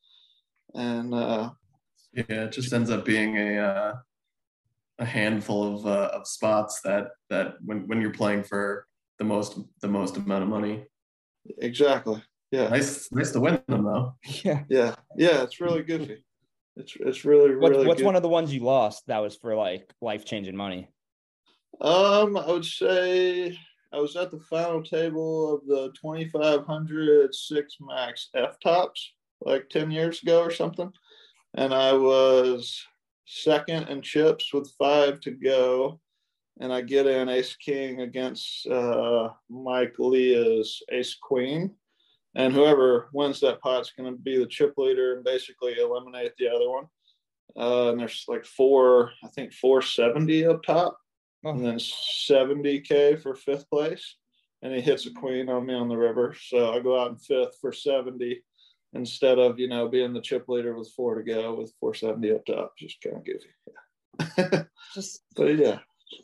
[0.74, 1.50] And uh,
[2.12, 3.94] Yeah, it just ends up being a uh,
[4.98, 8.86] a handful of uh, of spots that that when when you're playing for
[9.18, 10.84] the most the most amount of money.
[11.58, 14.14] exactly, yeah, Nice nice to win them though.
[14.44, 14.64] Yeah.
[14.68, 16.24] yeah, yeah, it's really goofy.
[16.76, 17.86] It's it's really What's really.
[17.86, 18.06] what's good.
[18.06, 20.88] one of the ones you lost that was for like life changing money?
[21.80, 23.56] Um, I would say
[23.92, 29.00] I was at the final table of the 2500 six max FTOPS
[29.42, 30.92] like 10 years ago or something.
[31.54, 32.84] And I was
[33.26, 36.00] second in chips with five to go.
[36.60, 41.74] And I get in ace king against uh, Mike Leah's ace queen.
[42.34, 46.48] And whoever wins that pot's going to be the chip leader and basically eliminate the
[46.48, 46.84] other one.
[47.56, 50.96] Uh, and there's like four, I think 470 up top
[51.42, 51.50] Oh.
[51.50, 54.16] and then 70k for fifth place
[54.60, 57.16] and he hits a queen on me on the river so i go out in
[57.16, 58.42] fifth for 70
[58.94, 62.44] instead of you know being the chip leader with four to go with 470 up
[62.46, 64.62] top just kind of goofy yeah.
[64.94, 65.78] Just but yeah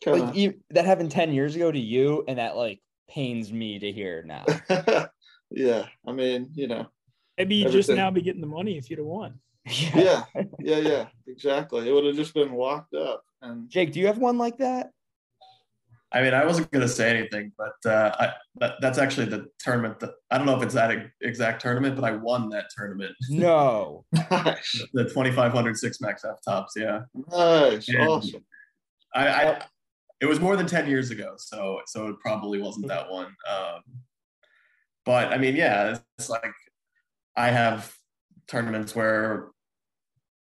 [0.05, 3.79] kind like you, that happened 10 years ago to you and that like pains me
[3.79, 4.45] to hear now
[5.51, 6.87] yeah i mean you know
[7.39, 9.39] Maybe you just now be getting the money if you'd have won.
[9.67, 10.25] yeah
[10.59, 14.19] yeah yeah exactly it would have just been locked up and jake do you have
[14.19, 14.91] one like that
[16.13, 19.99] I mean, I wasn't gonna say anything, but uh, I, that, that's actually the tournament.
[20.01, 23.13] That, I don't know if it's that exact tournament, but I won that tournament.
[23.29, 26.69] no nice The 2500 six max FTOPS.
[26.77, 28.07] Yeah, nice Yeah.
[28.07, 28.45] awesome
[29.15, 29.63] I, I
[30.21, 33.27] it was more than 10 years ago, so so it probably wasn't that one.
[33.51, 33.83] Um,
[35.05, 36.55] but I mean, yeah, it's like
[37.37, 37.95] I have
[38.49, 39.49] tournaments where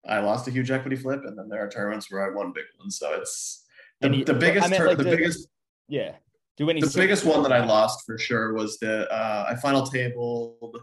[0.07, 2.65] I lost a huge equity flip, and then there are tournaments where I won big
[2.79, 2.97] ones.
[2.97, 3.62] So it's
[4.03, 5.47] the, And you- the biggest I meant, tur- like, the, the- biggest
[5.89, 6.15] yeah
[6.57, 9.85] do any the biggest one that I lost for sure was the uh, I final
[9.87, 10.77] tabled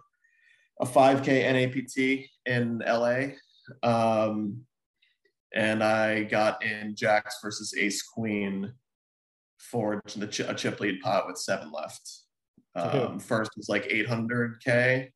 [0.81, 3.37] a 5K NAPT in LA.
[3.89, 4.63] Um,
[5.55, 8.73] and I got in Jacks versus Ace Queen
[9.59, 12.11] for the ch- a chip lead pot with seven left.
[12.75, 15.11] Um, first was like 800K.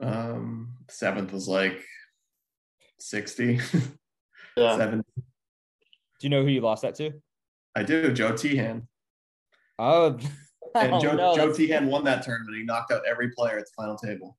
[0.00, 1.84] Um, seventh was like
[3.00, 3.58] 60.
[4.56, 5.02] yeah Seven.
[6.22, 7.10] Do you know who you lost that to
[7.74, 8.12] I do.
[8.12, 8.86] Joe Tehan.
[9.78, 10.18] oh
[10.74, 12.56] And oh, Joe, no, Joe Tehan won that tournament.
[12.56, 14.38] He knocked out every player at the final table.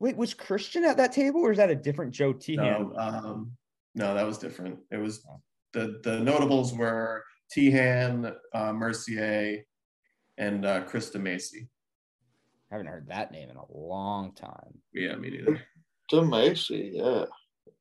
[0.00, 3.52] wait was christian at that table or is that a different joe T No, um,
[3.94, 4.78] no, that was different.
[4.90, 5.24] It was
[5.72, 9.64] the the notables were Tehan, uh, Mercier,
[10.38, 11.68] and uh, Krista Macy.
[12.70, 14.80] I haven't heard that name in a long time.
[14.92, 15.60] Yeah, me neither.
[16.10, 17.24] Tim Macy, yeah.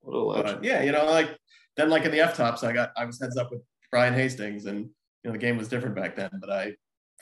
[0.01, 0.55] What a legend.
[0.57, 1.37] But yeah, you know, like
[1.77, 3.61] then like in the FTOPS, I got I was heads up with
[3.91, 4.89] Brian Hastings, and you
[5.25, 6.31] know the game was different back then.
[6.41, 6.75] But I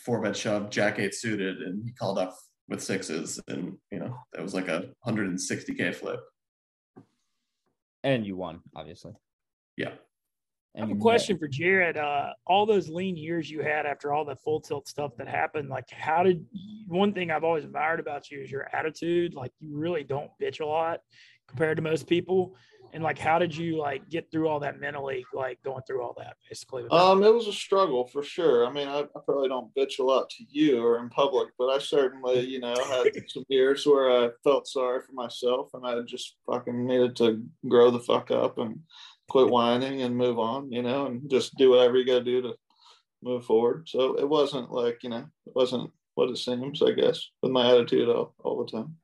[0.03, 2.35] four bet shoved Jack eight suited, and he called up
[2.67, 6.21] with sixes, and you know that was like a 160k flip.
[8.03, 9.13] And you won, obviously.
[9.77, 9.91] Yeah.
[10.75, 11.97] I have a question for Jared.
[11.97, 15.69] Uh, all those lean years you had after all the full tilt stuff that happened,
[15.69, 16.45] like how did
[16.87, 19.33] one thing I've always admired about you is your attitude.
[19.33, 20.99] Like you really don't bitch a lot
[21.47, 22.55] compared to most people.
[22.93, 26.15] And like, how did you like get through all that mentally, like going through all
[26.17, 26.86] that basically?
[26.91, 28.65] Um, it was a struggle for sure.
[28.65, 31.65] I mean, I, I, probably don't bitch a lot to you or in public, but
[31.65, 35.99] I certainly, you know, had some years where I felt sorry for myself and I
[36.03, 38.79] just fucking needed to grow the fuck up and
[39.27, 42.41] quit whining and move on, you know, and just do whatever you got to do
[42.43, 42.53] to
[43.21, 43.89] move forward.
[43.89, 47.71] So it wasn't like, you know, it wasn't what it seems, I guess, with my
[47.71, 48.95] attitude all, all the time.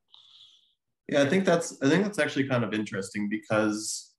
[1.08, 4.14] Yeah, I think that's I think that's actually kind of interesting because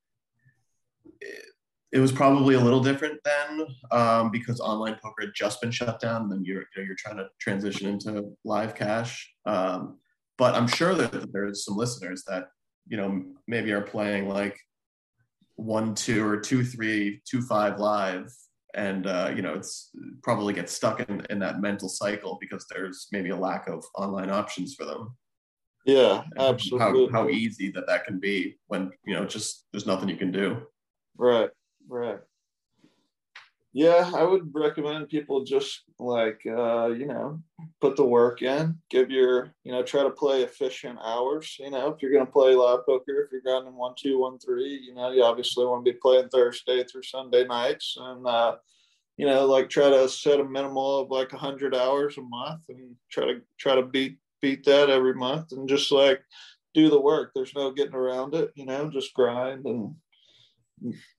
[1.21, 1.45] it,
[1.93, 6.01] it was probably a little different then um, because online poker had just been shut
[6.01, 6.23] down.
[6.23, 9.31] And then you're you know, you're trying to transition into live cash.
[9.47, 9.99] Um,
[10.39, 12.49] but I'm sure that there's some listeners that
[12.89, 14.59] you know maybe are playing like
[15.57, 18.33] one two or two three two five live
[18.75, 19.91] and uh, you know it's
[20.23, 24.31] probably gets stuck in, in that mental cycle because there's maybe a lack of online
[24.31, 25.15] options for them
[25.85, 27.09] yeah, absolutely.
[27.09, 30.33] How, how easy that that can be when you know just there's nothing you can
[30.33, 30.63] do.
[31.17, 31.51] Right,
[31.89, 32.19] right.
[33.75, 37.41] Yeah, I would recommend people just like uh, you know
[37.81, 41.57] put the work in, give your you know try to play efficient hours.
[41.59, 44.39] You know, if you're going to play live poker, if you're grinding one two one
[44.39, 48.57] three, you know you obviously want to be playing Thursday through Sunday nights, and uh,
[49.17, 52.95] you know like try to set a minimal of like hundred hours a month, and
[53.11, 56.21] try to try to beat beat that every month and just like
[56.75, 57.33] do the work.
[57.35, 59.95] There's no getting around it, you know, just grind and,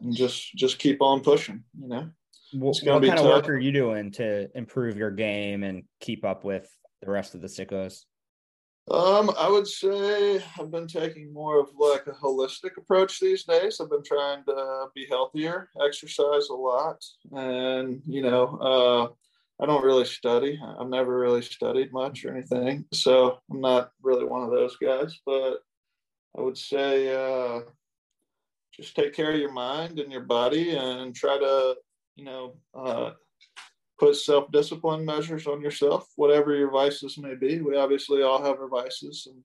[0.01, 2.09] and just just keep on pushing, you know.
[2.53, 3.19] What, kind tough.
[3.19, 6.69] of work are you doing to improve your game and keep up with
[7.01, 8.03] the rest of the sickos?
[8.91, 13.79] Um, I would say I've been taking more of like a holistic approach these days.
[13.79, 19.07] I've been trying to be healthier, exercise a lot, and you know, uh,
[19.61, 20.59] I don't really study.
[20.79, 25.19] I've never really studied much or anything, so I'm not really one of those guys.
[25.25, 25.59] But
[26.37, 27.61] I would say uh,
[28.73, 31.75] just take care of your mind and your body, and try to,
[32.15, 33.11] you know, uh,
[33.99, 37.61] put self-discipline measures on yourself, whatever your vices may be.
[37.61, 39.43] We obviously all have our vices and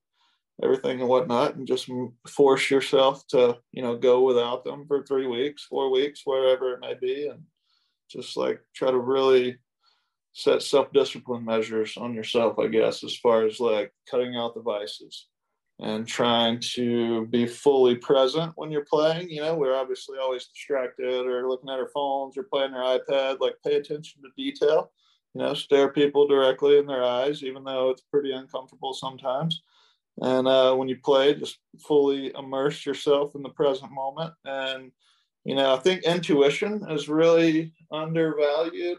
[0.65, 1.89] everything and whatnot, and just
[2.27, 6.81] force yourself to, you know, go without them for three weeks, four weeks, wherever it
[6.81, 7.43] may be, and
[8.11, 9.59] just like try to really
[10.39, 15.27] set self-discipline measures on yourself, I guess, as far as like cutting out the vices
[15.81, 19.29] and trying to be fully present when you're playing.
[19.31, 23.41] You know, we're obviously always distracted or looking at our phones or playing our iPad.
[23.41, 24.93] Like, pay attention to detail.
[25.35, 29.61] You know, stare people directly in their eyes, even though it's pretty uncomfortable sometimes.
[30.21, 34.35] And uh, when you play, just fully immerse yourself in the present moment.
[34.45, 34.93] And
[35.45, 38.99] you know, I think intuition is really undervalued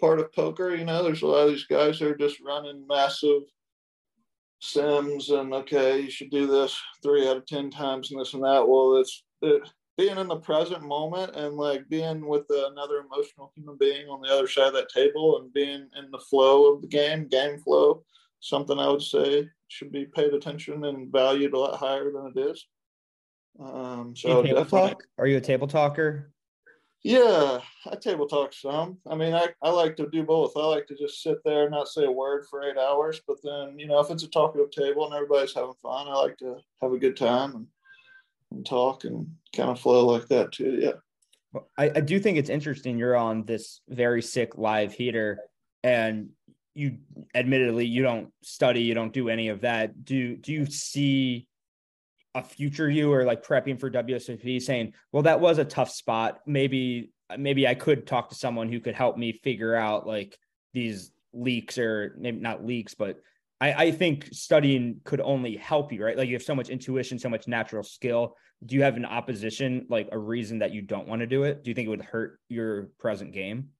[0.00, 0.74] part of poker.
[0.74, 3.42] You know, there's a lot of these guys that are just running massive
[4.60, 8.42] sims and okay, you should do this three out of ten times and this and
[8.44, 8.66] that.
[8.66, 13.76] Well, it's it, being in the present moment and like being with another emotional human
[13.78, 16.88] being on the other side of that table and being in the flow of the
[16.88, 18.04] game, game flow,
[18.40, 22.38] something I would say should be paid attention and valued a lot higher than it
[22.38, 22.66] is.
[23.58, 25.02] Um, so table talk?
[25.18, 26.30] Are you a table talker?
[27.02, 28.98] Yeah, I table talk some.
[29.08, 30.56] I mean, I, I like to do both.
[30.56, 33.20] I like to just sit there and not say a word for eight hours.
[33.26, 36.36] But then, you know, if it's a talkative table and everybody's having fun, I like
[36.38, 37.66] to have a good time and,
[38.50, 40.78] and talk and kind of flow like that too.
[40.80, 41.60] Yeah.
[41.78, 42.98] I, I do think it's interesting.
[42.98, 45.38] You're on this very sick live heater
[45.84, 46.30] and
[46.74, 46.98] you
[47.34, 50.04] admittedly you don't study, you don't do any of that.
[50.04, 51.46] Do do you see
[52.36, 56.40] a future you or like prepping for WSOP saying, well, that was a tough spot.
[56.46, 60.36] Maybe, maybe I could talk to someone who could help me figure out like
[60.74, 63.20] these leaks or maybe not leaks, but
[63.58, 66.16] I, I think studying could only help you, right?
[66.16, 68.36] Like you have so much intuition, so much natural skill.
[68.66, 71.64] Do you have an opposition, like a reason that you don't want to do it?
[71.64, 73.70] Do you think it would hurt your present game?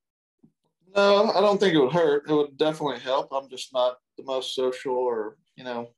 [0.94, 2.24] No, I don't think it would hurt.
[2.26, 3.28] It would definitely help.
[3.32, 5.90] I'm just not the most social or, you know,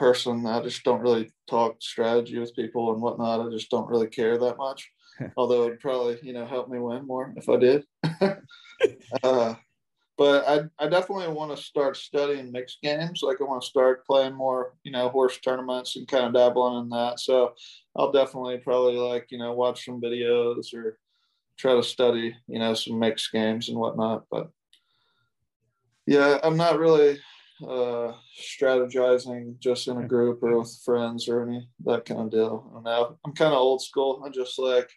[0.00, 0.46] person.
[0.46, 3.46] I just don't really talk strategy with people and whatnot.
[3.46, 4.90] I just don't really care that much.
[5.36, 7.84] Although it'd probably, you know, help me win more if I did.
[9.22, 9.54] uh,
[10.16, 13.20] but I, I definitely want to start studying mixed games.
[13.22, 16.82] Like I want to start playing more, you know, horse tournaments and kind of dabbling
[16.82, 17.20] in that.
[17.20, 17.52] So
[17.94, 20.98] I'll definitely probably like, you know, watch some videos or
[21.58, 24.24] try to study, you know, some mixed games and whatnot.
[24.30, 24.50] But
[26.06, 27.18] yeah, I'm not really
[27.62, 32.72] uh, strategizing just in a group or with friends or any that kind of deal.
[32.74, 34.22] And now I'm kind of old school.
[34.24, 34.90] I just like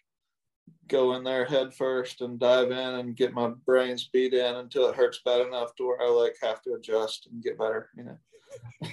[0.88, 4.88] go in there head first and dive in and get my brains beat in until
[4.88, 7.90] it hurts bad enough to where I like have to adjust and get better.
[7.96, 8.18] You know,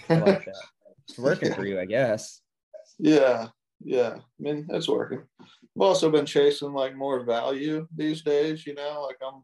[0.10, 0.48] I like.
[1.10, 1.56] It's working yeah.
[1.56, 2.42] for you, I guess.
[2.98, 3.48] Yeah,
[3.84, 4.16] yeah.
[4.18, 5.24] I mean, it's working.
[5.42, 8.66] I've also been chasing like more value these days.
[8.66, 9.44] You know, like I'm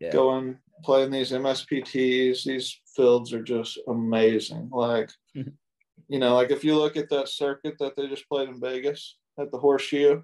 [0.00, 0.12] yeah.
[0.12, 2.44] going playing these MSPTs.
[2.44, 4.70] These fields are just amazing.
[4.72, 8.60] Like, you know, like if you look at that circuit that they just played in
[8.60, 10.22] Vegas at the Horseshoe,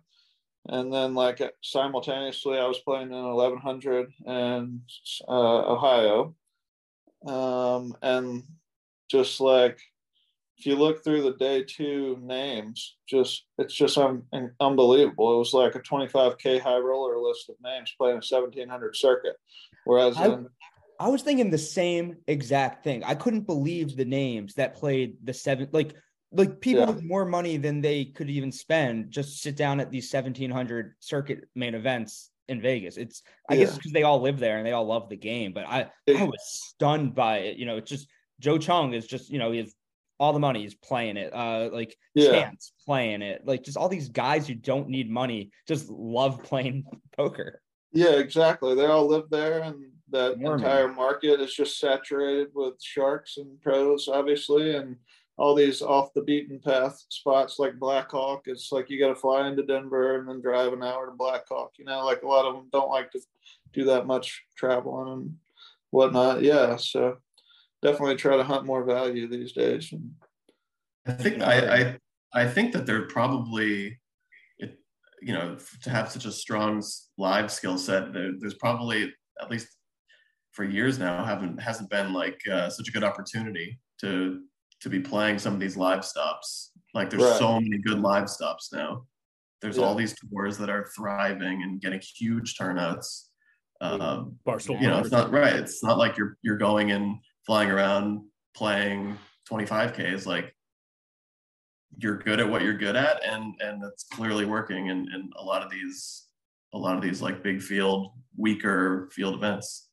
[0.69, 4.81] and then like simultaneously I was playing in 1100 and
[5.29, 6.35] uh, Ohio,
[7.27, 8.45] um, and
[9.11, 9.81] just like
[10.63, 14.23] if you look through the day two names, just it's just un-
[14.61, 15.35] unbelievable.
[15.35, 19.35] It was like a 25k high roller list of names playing a 1700 circuit,
[19.85, 20.47] whereas I, in,
[21.01, 23.03] I was thinking the same exact thing.
[23.03, 25.97] I couldn't believe the names that played the seven like
[26.31, 26.91] like people yeah.
[26.91, 31.49] with more money than they could even spend just sit down at these 1700 circuit
[31.57, 32.97] main events in Vegas.
[32.99, 33.65] It's I yeah.
[33.65, 36.23] guess because they all live there and they all love the game, but I I
[36.23, 37.57] was stunned by it.
[37.57, 38.07] You know, it's just
[38.39, 39.75] Joe Cheong is just you know he has
[40.19, 41.33] all the money is playing it.
[41.35, 42.31] Uh, like yeah.
[42.31, 43.43] Chance playing it.
[43.45, 46.85] Like just all these guys who don't need money just love playing
[47.17, 47.61] poker.
[47.93, 48.75] Yeah, exactly.
[48.75, 54.09] They all live there, and that entire market is just saturated with sharks and pros,
[54.09, 54.97] obviously, and
[55.37, 58.43] all these off the beaten path spots like Blackhawk.
[58.47, 61.73] It's like you got to fly into Denver and then drive an hour to Blackhawk.
[61.79, 63.21] You know, like a lot of them don't like to
[63.73, 65.37] do that much traveling and
[65.91, 66.43] whatnot.
[66.43, 67.17] Yeah, so
[67.83, 69.93] definitely try to hunt more value these days.
[71.07, 71.99] I think I, I
[72.35, 73.99] I think that they're probably
[75.23, 76.83] you know to have such a strong
[77.17, 79.69] live skill set there, there's probably at least
[80.51, 84.43] for years now haven't hasn't been like uh, such a good opportunity to
[84.81, 87.39] to be playing some of these live stops like there's right.
[87.39, 89.05] so many good live stops now
[89.63, 89.85] there's yeah.
[89.85, 93.31] all these tours that are thriving and getting huge turnouts
[93.81, 94.83] um, Barcelona.
[94.83, 97.17] you know it's not right it's not like you're you're going and
[97.47, 98.23] flying around
[98.55, 99.17] playing
[99.51, 100.55] 25ks like
[101.99, 105.43] you're good at what you're good at and and that's clearly working in, in a
[105.43, 106.27] lot of these
[106.73, 109.89] a lot of these like big field weaker field events.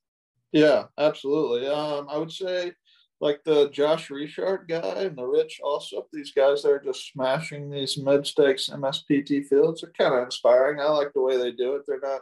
[0.51, 1.67] Yeah absolutely.
[1.67, 2.73] Um i would say
[3.21, 7.69] like the josh reichard guy and the rich alsup these guys that are just smashing
[7.69, 10.79] these mid stakes mspt fields are kind of inspiring.
[10.79, 11.83] I like the way they do it.
[11.87, 12.21] They're not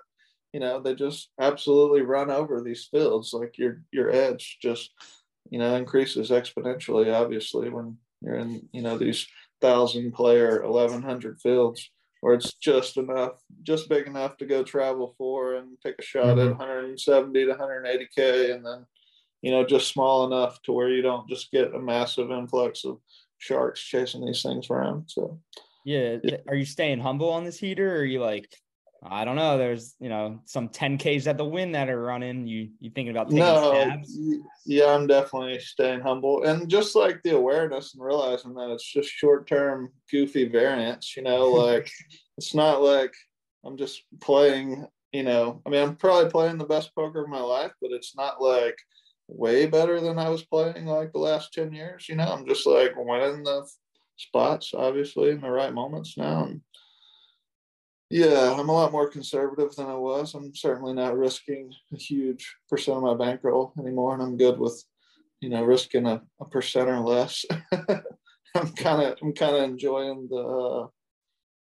[0.53, 3.33] you know they just absolutely run over these fields.
[3.33, 4.91] Like your your edge just
[5.49, 9.27] you know increases exponentially obviously when you're in you know these
[9.61, 11.89] thousand player 1100 fields
[12.21, 16.37] where it's just enough just big enough to go travel for and take a shot
[16.37, 16.51] mm-hmm.
[16.51, 18.85] at 170 to 180k and then
[19.41, 22.99] you know just small enough to where you don't just get a massive influx of
[23.37, 25.39] sharks chasing these things around so
[25.85, 26.37] yeah, yeah.
[26.49, 28.49] are you staying humble on this heater or are you like
[29.09, 29.57] I don't know.
[29.57, 32.47] There's you know some 10ks at the Wynn that are running.
[32.47, 34.19] You you thinking about taking no, stabs?
[34.65, 39.09] Yeah, I'm definitely staying humble and just like the awareness and realizing that it's just
[39.09, 41.15] short term goofy variants.
[41.15, 41.89] You know, like
[42.37, 43.13] it's not like
[43.65, 44.87] I'm just playing.
[45.13, 48.15] You know, I mean, I'm probably playing the best poker of my life, but it's
[48.15, 48.77] not like
[49.27, 52.07] way better than I was playing like the last 10 years.
[52.09, 53.65] You know, I'm just like winning the
[54.17, 56.45] spots, obviously, in the right moments now.
[56.45, 56.61] And
[58.09, 60.33] yeah, I'm a lot more conservative than I was.
[60.33, 64.81] I'm certainly not risking a huge percent of my bankroll anymore, and I'm good with,
[65.41, 67.45] you know, risking a, a percent or less.
[68.55, 70.87] I'm kind of I'm kind of enjoying the uh,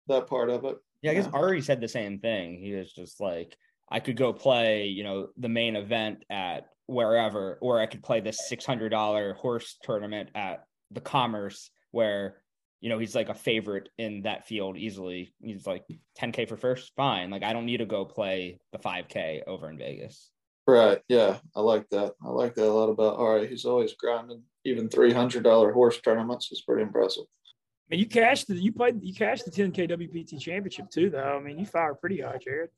[0.07, 0.77] that part of it.
[1.01, 2.59] Yeah, I guess Ari said the same thing.
[2.59, 3.57] He was just like,
[3.89, 8.19] I could go play, you know, the main event at wherever, or I could play
[8.19, 12.37] this six hundred dollar horse tournament at the Commerce, where
[12.81, 15.33] you know, he's like a favorite in that field easily.
[15.41, 15.85] He's like
[16.19, 17.29] 10K for first, fine.
[17.29, 20.31] Like I don't need to go play the 5K over in Vegas.
[20.65, 20.99] Right.
[21.07, 21.39] Yeah.
[21.55, 22.13] I like that.
[22.23, 23.49] I like that a lot about all right.
[23.49, 27.23] He's always grinding even three hundred dollar horse tournaments is pretty impressive.
[27.23, 31.37] I mean, you cashed the you played you cashed the 10K WPT championship too, though.
[31.37, 32.69] I mean, you fired pretty high, Jared.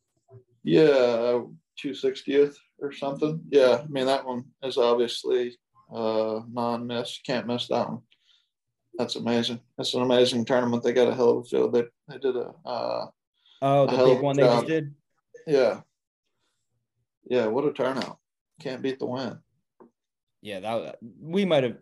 [0.64, 1.42] Yeah,
[1.78, 3.42] two sixtieth or something.
[3.50, 5.58] Yeah, I mean that one is obviously
[5.94, 7.20] uh non-miss.
[7.26, 8.04] Can't miss that one
[8.98, 9.60] that's amazing.
[9.78, 10.84] That's an amazing tournament.
[10.84, 11.74] They got a hell of a field.
[11.74, 13.08] They they did a uh,
[13.62, 14.94] oh the big one they just did.
[15.48, 15.82] Yeah,
[17.26, 17.48] yeah.
[17.48, 18.20] What a turnout!
[18.60, 19.40] can't beat the Wynn.
[20.42, 21.78] Yeah, that we might have.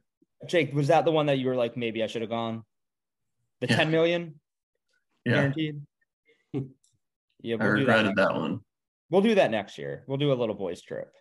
[0.48, 2.64] Jake, was that the one that you were like, maybe I should have gone?
[3.60, 3.76] The Yeah.
[3.76, 4.40] 10 million
[5.26, 5.82] Yeah, guaranteed.
[6.54, 6.62] yeah,
[7.56, 8.30] we'll do regretted that.
[8.30, 8.62] that one.
[9.10, 10.04] We'll do that next year.
[10.08, 11.12] We'll do a little boys trip.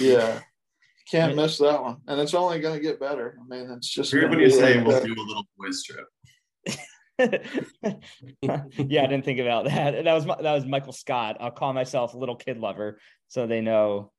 [0.00, 0.40] Yeah.
[1.10, 1.96] Can't miss that one.
[2.06, 3.38] And it's only going to get better.
[3.40, 4.12] I mean, it's just.
[4.12, 6.06] Weird gonna you be we'll do a little boys trip.
[8.42, 10.04] yeah, I didn't think about that.
[10.04, 11.36] That was that was Michael Scott.
[11.40, 14.12] I'll call myself little kid lover so they know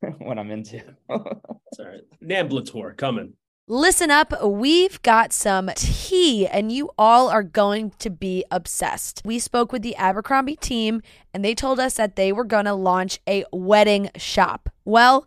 [0.18, 0.76] what I'm into.
[0.76, 2.02] It's all right.
[2.22, 3.34] Namblator coming.
[3.66, 9.22] Listen up, we've got some tea, and you all are going to be obsessed.
[9.24, 11.00] We spoke with the Abercrombie team,
[11.32, 14.68] and they told us that they were going to launch a wedding shop.
[14.84, 15.26] Well,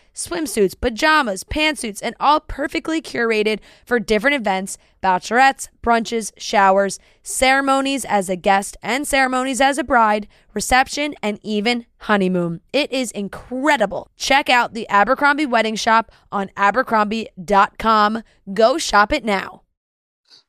[0.13, 8.29] swimsuits, pajamas, pantsuits, and all perfectly curated for different events bachelorettes, brunches, showers, ceremonies as
[8.29, 12.61] a guest, and ceremonies as a bride, reception, and even honeymoon.
[12.71, 14.09] It is incredible.
[14.15, 18.23] Check out the Abercrombie Wedding Shop on abercrombie.com.
[18.53, 19.63] Go shop it now.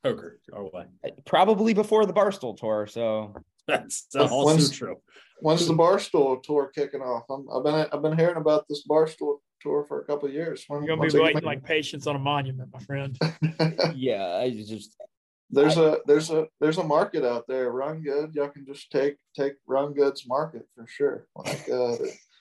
[0.02, 0.84] Poker oh, our way.
[1.04, 2.86] Uh, probably before the Barstool tour.
[2.86, 3.34] So
[3.66, 4.96] That's also When's- true.
[5.40, 7.24] When's the Barstool tour kicking off?
[7.28, 10.64] I'm, I've been I've been hearing about this Barstool tour for a couple of years.
[10.68, 13.18] When, You're gonna be waiting like patience on a monument, my friend.
[13.94, 14.96] yeah, I just
[15.50, 17.70] there's a there's a there's a market out there.
[17.70, 18.34] Run good.
[18.34, 21.26] Y'all can just take take Run Good's market for sure.
[21.36, 21.96] Like uh,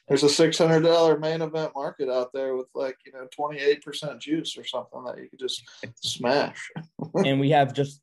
[0.08, 3.60] there's a six hundred dollar main event market out there with like you know twenty
[3.60, 5.62] eight percent juice or something that you could just
[6.02, 6.72] smash.
[7.26, 8.02] and we have just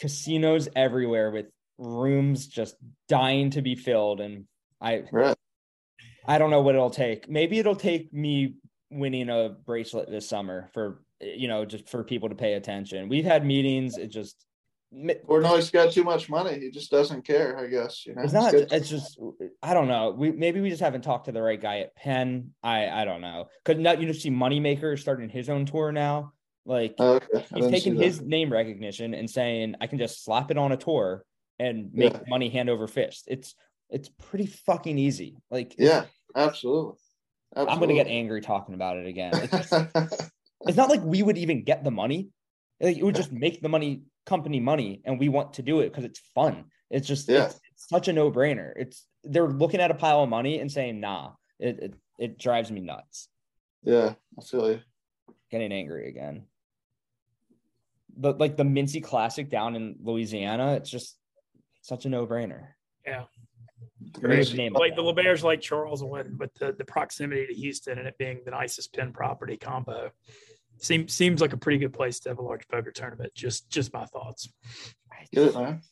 [0.00, 1.46] casinos everywhere with
[1.78, 2.76] rooms just
[3.08, 4.44] dying to be filled and
[4.80, 5.36] i Right.
[6.28, 8.54] I don't know what it'll take maybe it'll take me
[8.90, 13.24] winning a bracelet this summer for you know just for people to pay attention we've
[13.24, 14.36] had meetings it just
[15.26, 16.58] Or no, he's got too much money.
[16.60, 17.58] He just doesn't care.
[17.58, 18.22] I guess you know.
[18.22, 19.18] it's not good- it's just
[19.62, 22.54] i don't know we maybe we just haven't talked to the right guy at penn
[22.62, 26.32] i i don't know because now you just see moneymaker starting his own tour now
[26.64, 27.44] like Oh, okay.
[27.54, 31.24] He's taking his name recognition and saying I can just slap it on a tour
[31.58, 32.20] and make Yeah.
[32.28, 33.24] money hand over fist.
[33.26, 33.54] It's
[33.90, 35.36] it's pretty fucking easy.
[35.50, 36.04] Like Yeah,
[36.38, 36.94] absolutely.
[37.56, 39.32] I'm gonna get angry talking about it again.
[39.34, 39.72] It's, just-
[40.66, 42.30] it's not like we would even get the money.
[42.80, 45.88] Like, it would just make the money company money, and we want to do it
[45.90, 46.66] because it's fun.
[46.90, 47.46] It's just Yeah.
[47.46, 48.72] it's, it's such a no brainer.
[48.76, 51.32] It's they're looking at a pile of money and saying nah.
[51.58, 53.28] It it, it drives me nuts.
[53.82, 54.80] yeah, I feel you.
[55.50, 56.44] Getting angry again.
[58.16, 61.16] But like the Mincy Classic down in Louisiana, it's just
[61.82, 62.68] such a no brainer.
[63.06, 63.24] Yeah.
[64.14, 64.56] Crazy.
[64.56, 68.16] name Like the L'Auberge Lake Charles one, but the, the proximity to Houston and it
[68.18, 70.10] being the nicest Penn property combo
[70.78, 73.34] seems seems like a pretty good place to have a large poker tournament.
[73.34, 74.48] Just just my thoughts.
[75.32, 75.82] Get it, man.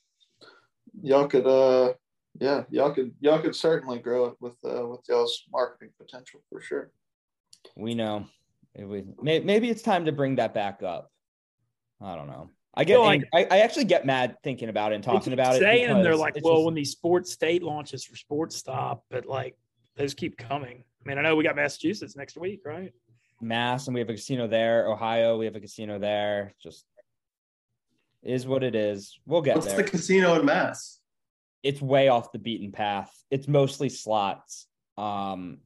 [1.03, 1.93] Y'all could, uh,
[2.41, 6.61] yeah, y'all could, y'all could certainly grow it with, uh, with y'all's marketing potential for
[6.61, 6.91] sure.
[7.77, 8.27] We know.
[8.75, 11.11] It would, maybe it's time to bring that back up.
[12.01, 12.51] I don't know.
[12.77, 15.33] I get Well, like- I, I actually get mad thinking about it and talking keep
[15.33, 15.61] about it.
[15.61, 19.57] saying they're like, well, just- when these sports state launches for sports stop, but like
[19.97, 20.85] those keep coming.
[21.05, 22.93] I mean, I know we got Massachusetts next week, right?
[23.41, 24.89] Mass and we have a casino there.
[24.89, 26.53] Ohio, we have a casino there.
[26.63, 26.85] Just
[28.23, 29.19] is what it is.
[29.25, 29.77] We'll get What's there.
[29.77, 31.01] the casino in Mass?
[31.63, 33.11] it's way off the beaten path.
[33.31, 34.69] It's mostly slots.
[34.97, 35.59] Um,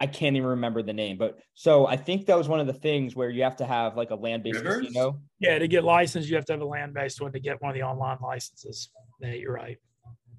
[0.00, 2.72] I can't even remember the name, but so I think that was one of the
[2.72, 4.86] things where you have to have like a land-based Rivers?
[4.86, 5.20] casino.
[5.40, 7.70] Yeah, to get licensed, you have to have a land based one to get one
[7.70, 8.90] of the online licenses.
[9.20, 9.78] Yeah, you're right.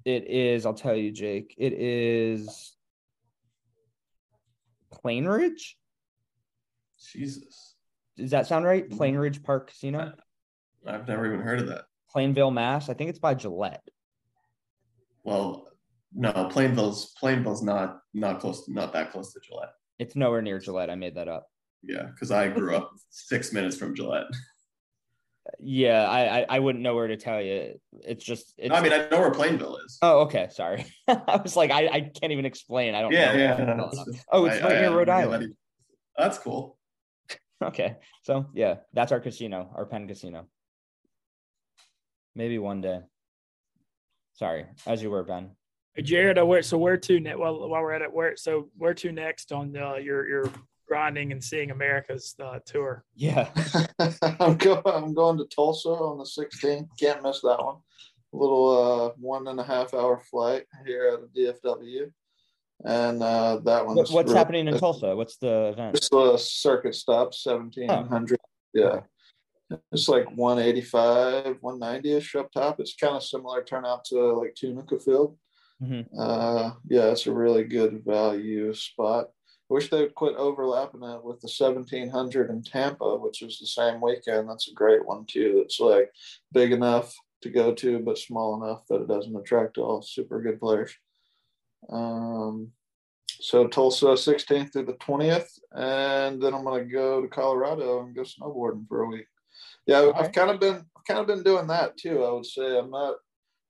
[0.06, 0.64] It is.
[0.64, 1.54] I'll tell you, Jake.
[1.58, 2.74] It is
[5.04, 5.74] Plainridge.
[7.12, 7.74] Jesus,
[8.16, 8.88] Does that sound right?
[8.88, 9.22] Plain mm-hmm.
[9.22, 10.12] Ridge Park Casino,
[10.86, 11.84] I've never even heard of that.
[12.10, 12.88] Plainville, Mass.
[12.88, 13.86] I think it's by Gillette.
[15.24, 15.69] Well,
[16.14, 19.72] no, Plainville's Plainville's not not close, not that close to Gillette.
[19.98, 20.90] It's nowhere near Gillette.
[20.90, 21.46] I made that up.
[21.82, 24.26] Yeah, because I grew up six minutes from Gillette.
[25.58, 27.80] Yeah, I I, I wouldn't know where to tell you.
[28.04, 28.54] It's just.
[28.56, 29.98] It's, I mean, I know where Plainville is.
[30.00, 30.48] Oh, okay.
[30.52, 30.84] Sorry.
[31.08, 32.94] I was like, I, I can't even explain.
[32.94, 33.38] I don't yeah, know.
[33.38, 33.74] yeah.
[33.74, 35.54] no, it's Oh, it's I- right I near Rhode Island.
[36.16, 36.78] That's cool.
[37.64, 37.96] Okay.
[38.22, 40.46] So yeah, that's our casino, our Penn Casino.
[42.36, 43.00] Maybe one day.
[44.34, 45.50] Sorry, as you were, Ben.
[45.94, 47.38] Hey, Jared, where so where to next?
[47.38, 50.52] Well, while we're at it, where so where to next on uh, your your
[50.86, 53.04] grinding and seeing America's uh, tour.
[53.16, 53.48] Yeah.
[54.40, 54.82] I'm going.
[54.86, 56.88] I'm going to Tulsa on the 16th.
[56.98, 57.76] Can't miss that one.
[58.32, 58.70] A little
[59.08, 62.12] uh, one and a half hour flight here at the DFW,
[62.84, 63.96] and uh, that one.
[63.96, 65.16] What, what's happening in Tulsa?
[65.16, 65.96] What's the event?
[65.96, 68.38] It's a circuit stop, 1700.
[68.40, 68.46] Oh.
[68.72, 69.00] Yeah.
[69.92, 72.80] It's like 185, 190 ish up top.
[72.80, 75.36] It's kind of similar turnout to like Tunica Field.
[75.82, 76.18] Mm-hmm.
[76.18, 79.28] Uh, yeah, it's a really good value spot.
[79.70, 83.66] I wish they would quit overlapping it with the 1700 in Tampa, which is the
[83.66, 84.48] same weekend.
[84.48, 85.62] That's a great one too.
[85.64, 86.10] It's like
[86.52, 90.60] big enough to go to, but small enough that it doesn't attract all super good
[90.60, 90.92] players.
[91.88, 92.72] Um,
[93.40, 98.22] so Tulsa 16th through the 20th, and then I'm gonna go to Colorado and go
[98.22, 99.26] snowboarding for a week.
[99.86, 102.24] Yeah, I've kind of been I've kind of been doing that too.
[102.24, 103.16] I would say I'm not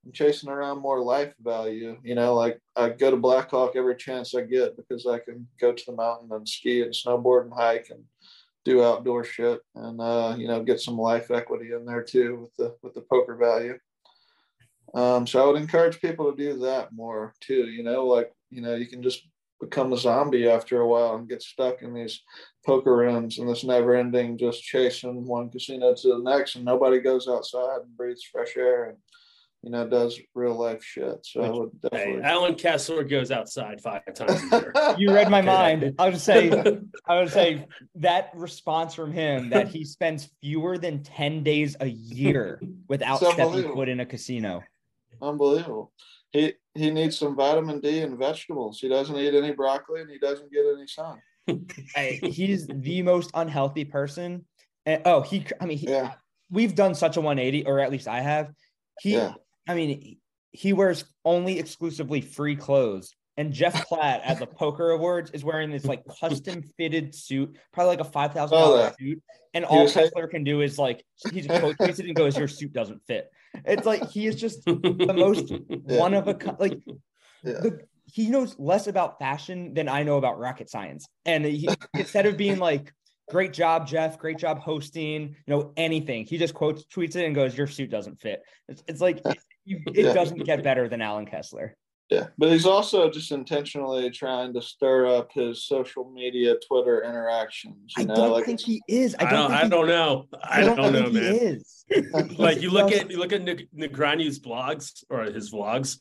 [0.05, 1.99] I'm chasing around more life value.
[2.03, 5.73] You know, like I go to Blackhawk every chance I get because I can go
[5.73, 8.05] to the mountain and ski and snowboard and hike and
[8.65, 12.57] do outdoor shit and uh, you know get some life equity in there too with
[12.57, 13.79] the with the poker value.
[14.95, 17.69] Um, so I would encourage people to do that more too.
[17.69, 19.27] You know, like you know you can just
[19.61, 22.23] become a zombie after a while and get stuck in these
[22.65, 26.99] poker rooms and this never ending just chasing one casino to the next and nobody
[26.99, 28.97] goes outside and breathes fresh air and
[29.63, 31.25] you know, does real life shit.
[31.25, 32.23] So I would definitely.
[32.23, 34.73] Hey, Alan Kessler goes outside five times a year.
[34.99, 35.95] you read my mind.
[35.99, 36.51] I would say,
[37.07, 41.87] I would say that response from him that he spends fewer than ten days a
[41.87, 44.63] year without stepping foot in a casino.
[45.21, 45.93] Unbelievable.
[46.33, 48.81] He he needs some vitamin D and vegetables.
[48.81, 51.21] He doesn't eat any broccoli and he doesn't get any sun.
[51.95, 54.47] hey, he's the most unhealthy person.
[54.87, 55.45] And, oh, he.
[55.61, 56.15] I mean, he, yeah.
[56.51, 58.51] We've done such a 180, or at least I have.
[59.01, 59.35] He yeah.
[59.69, 60.19] I mean,
[60.53, 63.15] he wears only exclusively free clothes.
[63.37, 67.97] And Jeff Platt at the Poker Awards is wearing this like custom fitted suit, probably
[67.97, 69.23] like a five thousand oh, dollar suit.
[69.55, 73.03] And all Kessler can do is like he's quotes it and goes, "Your suit doesn't
[73.07, 73.31] fit."
[73.65, 75.99] It's like he is just the most yeah.
[75.99, 76.79] one of a like.
[77.43, 77.53] Yeah.
[77.53, 77.81] The,
[78.13, 81.07] he knows less about fashion than I know about rocket science.
[81.25, 82.93] And he, instead of being like,
[83.31, 87.35] great job, Jeff, great job hosting, you know, anything, he just quotes, tweets it and
[87.35, 88.43] goes, your suit doesn't fit.
[88.69, 89.21] It's, it's like,
[89.67, 90.13] it yeah.
[90.13, 91.77] doesn't get better than Alan Kessler.
[92.11, 97.93] Yeah, but he's also just intentionally trying to stir up his social media, Twitter interactions.
[97.97, 98.17] I know?
[98.17, 99.15] don't like, think he is.
[99.17, 99.33] I don't.
[99.33, 100.27] I don't, I don't know.
[100.43, 101.23] I, don't, don't, know, man.
[101.23, 101.85] is.
[102.39, 105.99] like you look at you look at Negreanu's blogs or his vlogs,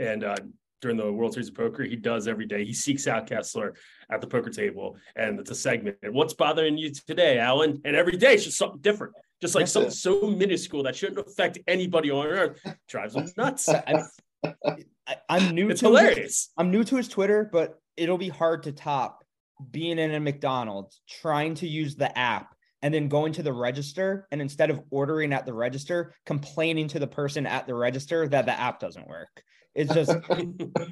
[0.00, 0.34] and uh,
[0.80, 2.64] during the World Series of Poker, he does every day.
[2.64, 3.74] He seeks out Kessler
[4.10, 5.96] at the poker table, and it's a segment.
[6.02, 7.80] And what's bothering you today, Alan?
[7.84, 11.58] And every day it's just something different just like something so minuscule that shouldn't affect
[11.66, 13.68] anybody on earth drives them nuts.
[14.44, 14.84] I,
[15.28, 15.70] am new.
[15.70, 16.18] It's to hilarious.
[16.18, 19.24] His, I'm new to his Twitter, but it'll be hard to top
[19.70, 24.26] being in a McDonald's, trying to use the app, and then going to the register,
[24.30, 28.46] and instead of ordering at the register, complaining to the person at the register that
[28.46, 29.42] the app doesn't work.
[29.74, 30.16] It's just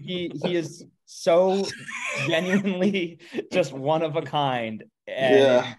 [0.02, 1.66] he he is so
[2.26, 3.18] genuinely
[3.52, 4.84] just one of a kind.
[5.06, 5.74] yeah,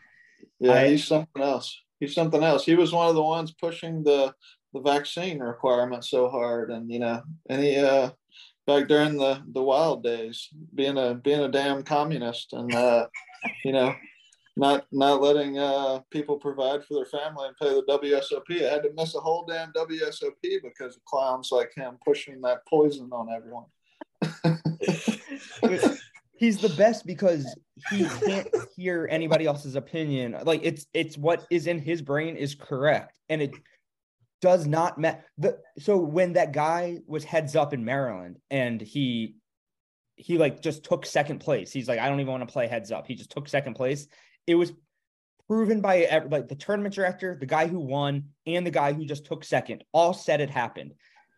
[0.60, 2.66] yeah, I, he's something else he's something else.
[2.66, 4.34] He was one of the ones pushing the
[4.74, 8.12] the vaccine requirement so hard, and you know, and he uh,
[8.68, 13.08] back during the the wild days, being a being a damn communist, and uh,
[13.64, 13.93] you know,
[14.60, 18.66] not not letting uh, people provide for their family and pay the WSOP.
[18.66, 22.66] I had to miss a whole damn WSOP because of clowns like him pushing that
[22.68, 23.66] poison on everyone.
[26.38, 27.45] he's the best because
[27.89, 30.36] he can't hear anybody else's opinion.
[30.43, 33.51] Like it's it's what is in his brain is correct, and it
[34.41, 35.24] does not matter.
[35.80, 39.36] So when that guy was heads up in Maryland, and he
[40.18, 41.72] he like just took second place.
[41.72, 43.07] He's like, I don't even want to play heads up.
[43.07, 44.07] He just took second place.
[44.50, 44.74] It was
[45.47, 49.26] proven by like the tournament director, the guy who won, and the guy who just
[49.26, 49.84] took second.
[49.91, 50.93] All said it happened.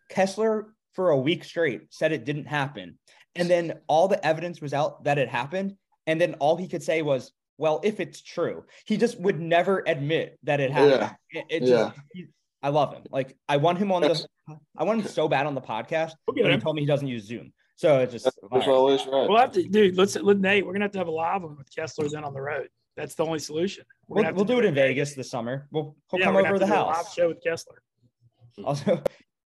[0.08, 2.98] Kessler for a week straight said it didn't happen.
[3.36, 5.76] And then all the evidence was out that it happened.
[6.08, 9.84] And then all he could say was, well, if it's true, he just would never
[9.86, 11.12] admit that it happened.
[11.34, 11.42] Yeah.
[11.42, 11.92] It, it just, yeah.
[12.14, 12.28] He,
[12.64, 13.04] I love him.
[13.12, 14.26] Like I want him on the,
[14.78, 16.44] I want him so bad on the podcast, okay.
[16.44, 17.52] but he told me he doesn't use Zoom.
[17.76, 19.28] So it's just That's always right.
[19.28, 19.98] We'll have to, dude.
[19.98, 20.64] Let's let Nate.
[20.66, 22.68] We're gonna have to have a live one with Kessler then on the road.
[22.98, 23.86] That's the only solution.
[24.08, 25.68] we will we'll do it in Vegas this summer.
[25.72, 26.98] We'll he'll yeah, come over to the house.
[26.98, 27.82] live show with Kessler.
[28.66, 29.02] Also,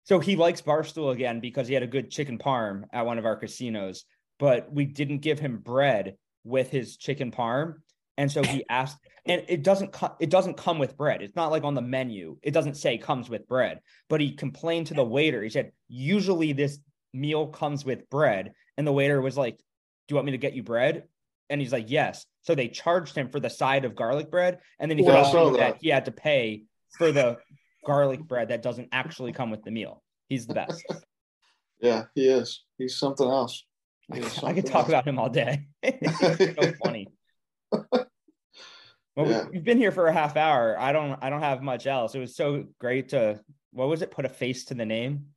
[0.06, 3.26] so he likes Barstool again because he had a good chicken parm at one of
[3.26, 4.06] our casinos,
[4.40, 7.76] but we didn't give him bread with his chicken parm.
[8.18, 11.22] And so he asked, and it doesn't co- it doesn't come with bread.
[11.22, 12.38] It's not like on the menu.
[12.42, 13.80] It doesn't say comes with bread.
[14.10, 15.42] But he complained to the waiter.
[15.42, 16.80] He said, usually this
[17.14, 18.54] meal comes with bread.
[18.78, 19.64] And the waiter was like, Do
[20.10, 21.04] you want me to get you bread?
[21.50, 22.26] And he's like, Yes.
[22.44, 25.56] So they charged him for the side of garlic bread, and then he well, could
[25.56, 25.60] that.
[25.60, 26.64] that he had to pay
[26.98, 27.38] for the
[27.86, 30.04] garlic bread that doesn't actually come with the meal.
[30.30, 30.84] He's the best.
[31.82, 32.64] yeah, he is.
[32.78, 33.64] He's something else.
[34.12, 34.90] Something I could talk else.
[34.90, 35.68] about him all day.
[35.84, 37.08] so funny.
[39.16, 39.46] Well, yeah.
[39.52, 40.78] we've been here for a half hour.
[40.80, 42.16] I don't I don't have much else.
[42.16, 43.40] It was so great to
[43.72, 44.12] what was it?
[44.12, 45.28] Put a face to the name.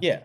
[0.00, 0.20] Yeah.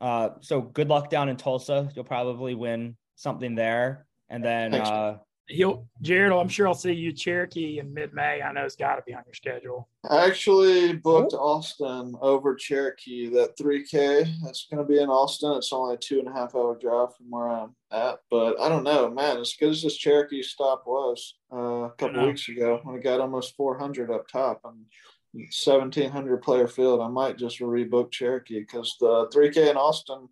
[0.00, 1.90] Uh, so good luck down in Tulsa.
[1.94, 4.06] You'll probably win something there.
[4.30, 5.18] And then uh,
[5.48, 8.42] he'll Jared, I'm sure I'll see you Cherokee in mid May.
[8.42, 9.88] I know it's got to be on your schedule.
[10.08, 11.38] I actually booked oh.
[11.38, 13.28] Austin over Cherokee.
[13.30, 15.52] That 3K that's going to be in Austin.
[15.52, 18.68] It's only a two and a half hour drive from where I'm at, but I
[18.68, 19.38] don't know, man.
[19.38, 23.20] As good as this Cherokee stop was uh, a couple weeks ago when it got
[23.20, 24.84] almost 400 up top and
[25.32, 30.28] 1700 player field, I might just rebook Cherokee because the 3K in Austin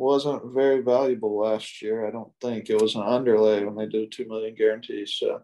[0.00, 2.06] wasn't very valuable last year.
[2.06, 5.04] I don't think it was an underlay when they did a two million guarantee.
[5.04, 5.42] So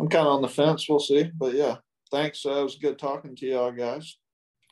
[0.00, 0.88] I'm kind of on the fence.
[0.88, 1.30] We'll see.
[1.34, 1.76] But yeah,
[2.10, 2.44] thanks.
[2.44, 4.16] Uh, it was good talking to y'all guys.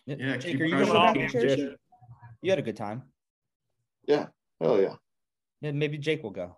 [0.07, 1.76] Yeah, Jake, are you going back to church?
[2.43, 3.05] You had a good time.
[4.07, 4.26] Yeah.
[4.61, 4.95] Hell yeah.
[5.61, 6.57] Yeah, maybe Jake will go.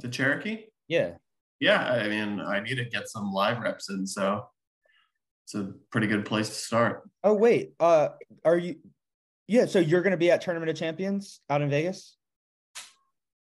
[0.00, 0.66] To Cherokee?
[0.86, 1.14] Yeah.
[1.58, 4.46] Yeah, I mean, I need to get some live reps in, so
[5.44, 7.10] it's a pretty good place to start.
[7.24, 8.10] Oh wait, uh,
[8.44, 8.76] are you
[9.50, 12.16] yeah, so you're going to be at Tournament of Champions out in Vegas?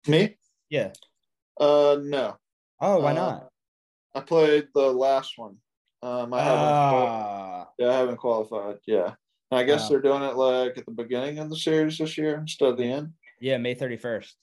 [0.06, 0.36] Me?
[0.68, 0.92] Yeah.
[1.58, 2.36] Uh, no.
[2.80, 3.48] Oh, why uh, not?
[4.14, 5.56] I played the last one.
[6.00, 6.62] Um, I haven't.
[6.62, 8.78] Uh, yeah, I haven't qualified.
[8.86, 9.14] Yeah,
[9.50, 12.16] and I guess uh, they're doing it like at the beginning of the series this
[12.16, 13.12] year instead of the end.
[13.40, 14.36] Yeah, May thirty first.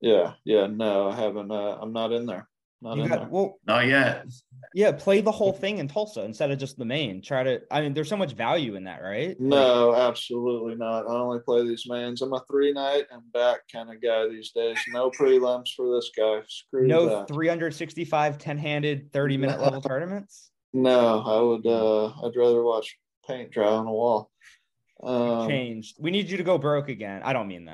[0.00, 0.68] Yeah, yeah.
[0.68, 1.50] No, I haven't.
[1.50, 2.48] Uh, I'm not in there.
[2.84, 4.26] Not you got, well, not yet.
[4.74, 7.22] Yeah, play the whole thing in Tulsa instead of just the main.
[7.22, 7.60] Try to.
[7.70, 9.34] I mean, there's so much value in that, right?
[9.40, 11.06] No, like, absolutely not.
[11.06, 12.20] I only play these mains.
[12.20, 14.76] I'm a three night and back kind of guy these days.
[14.88, 16.42] No prelims for this guy.
[16.46, 17.28] Screw no that.
[17.28, 20.50] 365 10 handed 30 minute level tournaments.
[20.74, 21.66] No, I would.
[21.66, 24.30] uh I'd rather watch paint dry on a wall.
[25.02, 25.96] Um, changed.
[25.98, 27.22] We need you to go broke again.
[27.24, 27.70] I don't mean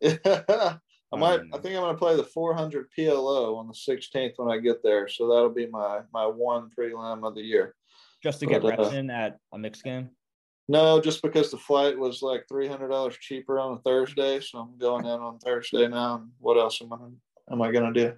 [0.00, 0.80] that.
[1.12, 1.40] I might.
[1.54, 4.82] I think I'm going to play the 400 PLO on the 16th when I get
[4.82, 5.08] there.
[5.08, 7.74] So that'll be my my one prelim of the year.
[8.22, 10.10] Just to but, get reps uh, in at a mixed game.
[10.68, 14.58] No, just because the flight was like three hundred dollars cheaper on a Thursday, so
[14.58, 16.16] I'm going in on Thursday now.
[16.16, 18.14] And what else am I am I going to do?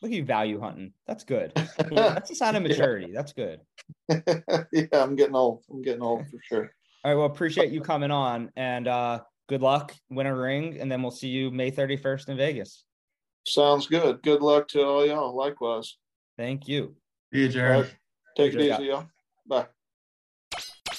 [0.00, 0.92] Look at you value hunting.
[1.08, 1.52] That's good.
[1.90, 3.10] That's a sign of maturity.
[3.12, 3.60] That's good.
[4.08, 5.64] yeah, I'm getting old.
[5.68, 6.70] I'm getting old for sure.
[7.04, 7.16] All right.
[7.16, 11.10] Well, appreciate you coming on, and uh, good luck, win a ring, and then we'll
[11.10, 12.84] see you May 31st in Vegas.
[13.46, 14.22] Sounds good.
[14.22, 15.34] Good luck to all y'all.
[15.34, 15.96] Likewise.
[16.36, 16.94] Thank you.
[17.32, 17.84] See you, Jared.
[17.84, 17.96] Right.
[18.36, 19.06] Take it easy, y'all.
[19.46, 19.66] Bye.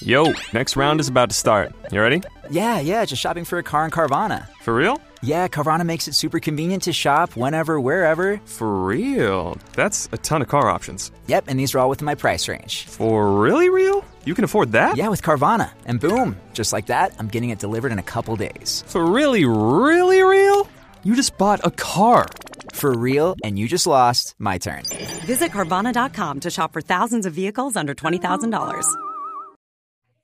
[0.00, 1.72] Yo, next round is about to start.
[1.92, 2.22] You ready?
[2.50, 4.48] Yeah, yeah, just shopping for a car in Carvana.
[4.62, 5.00] For real?
[5.22, 8.38] Yeah, Carvana makes it super convenient to shop whenever, wherever.
[8.46, 9.58] For real?
[9.74, 11.12] That's a ton of car options.
[11.26, 12.86] Yep, and these are all within my price range.
[12.86, 14.02] For really real?
[14.24, 14.96] You can afford that?
[14.96, 15.70] Yeah, with Carvana.
[15.86, 18.84] And boom, just like that, I'm getting it delivered in a couple days.
[18.86, 20.68] For really, really real?
[21.04, 22.26] You just bought a car.
[22.74, 24.82] For real, and you just lost my turn.
[25.24, 28.96] Visit Carvana.com to shop for thousands of vehicles under $20,000.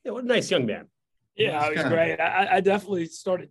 [0.04, 0.86] Yeah, what a nice young man.
[1.34, 2.20] Yeah, it was great.
[2.20, 3.50] I, I definitely started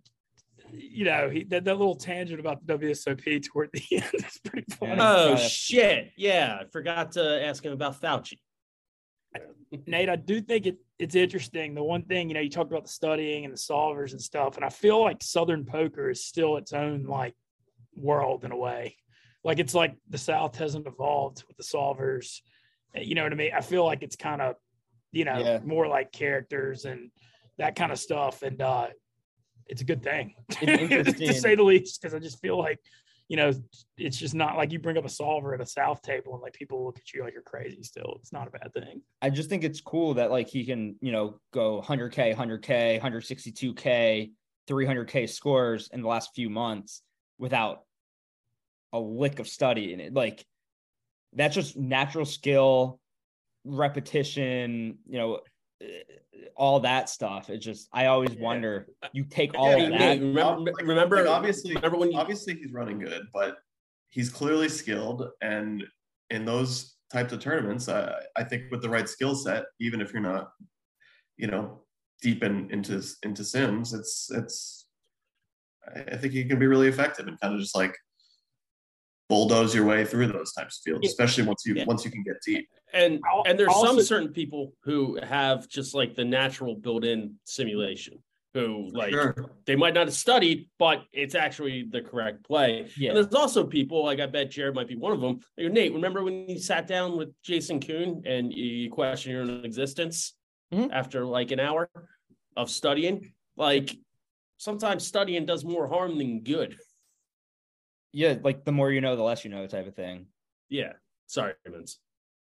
[0.72, 4.66] you know, he that, that little tangent about the WSOP toward the end is pretty
[4.74, 4.96] funny.
[4.98, 6.12] Oh shit!
[6.16, 8.38] Yeah, I forgot to ask him about Fauci.
[9.86, 11.74] Nate, I do think it, it's interesting.
[11.74, 14.56] The one thing, you know, you talked about the studying and the solvers and stuff,
[14.56, 17.34] and I feel like Southern poker is still its own like
[17.96, 18.96] world in a way.
[19.44, 22.40] Like it's like the South hasn't evolved with the solvers.
[22.94, 23.52] You know what I mean?
[23.56, 24.56] I feel like it's kind of,
[25.12, 25.60] you know, yeah.
[25.64, 27.10] more like characters and
[27.58, 28.42] that kind of stuff.
[28.42, 28.88] And uh
[29.66, 32.80] it's a good thing to say the least, because I just feel like
[33.28, 33.52] you know,
[33.96, 36.52] it's just not like you bring up a solver at a South table and like
[36.52, 38.18] people look at you like you're crazy still.
[38.20, 39.02] It's not a bad thing.
[39.20, 44.30] I just think it's cool that like he can, you know, go 100K, 100K, 162K,
[44.68, 47.02] 300K scores in the last few months
[47.38, 47.80] without
[48.92, 50.14] a lick of study in it.
[50.14, 50.44] Like
[51.32, 53.00] that's just natural skill,
[53.64, 55.40] repetition, you know,
[56.56, 57.50] all that stuff.
[57.50, 58.42] It's just I always yeah.
[58.42, 58.88] wonder.
[59.12, 60.20] You take all yeah, of that.
[60.20, 62.18] Remember, like, remember like obviously, remember when you...
[62.18, 63.58] obviously he's running good, but
[64.08, 65.84] he's clearly skilled, and
[66.30, 70.12] in those types of tournaments, I, I think with the right skill set, even if
[70.12, 70.50] you're not,
[71.36, 71.82] you know,
[72.22, 74.82] deep in, into into sims, it's it's.
[76.10, 77.96] I think he can be really effective and kind of just like
[79.28, 81.84] bulldoze your way through those types of fields, especially once you yeah.
[81.86, 82.68] once you can get deep.
[82.92, 88.22] And and there's also, some certain people who have just like the natural built-in simulation
[88.56, 89.50] who like sure.
[89.66, 92.88] they might not have studied, but it's actually the correct play.
[92.96, 93.10] Yeah.
[93.10, 95.40] And there's also people like I bet Jared might be one of them.
[95.58, 99.64] Like, Nate, remember when you sat down with Jason Koon and you questioned your own
[99.64, 100.34] existence
[100.72, 100.90] mm-hmm.
[100.90, 101.90] after like an hour
[102.56, 103.32] of studying?
[103.58, 103.94] Like
[104.56, 106.78] sometimes studying does more harm than good.
[108.16, 110.24] Yeah, like the more you know, the less you know, type of thing.
[110.70, 110.94] Yeah.
[111.26, 111.98] Sorry, Vince.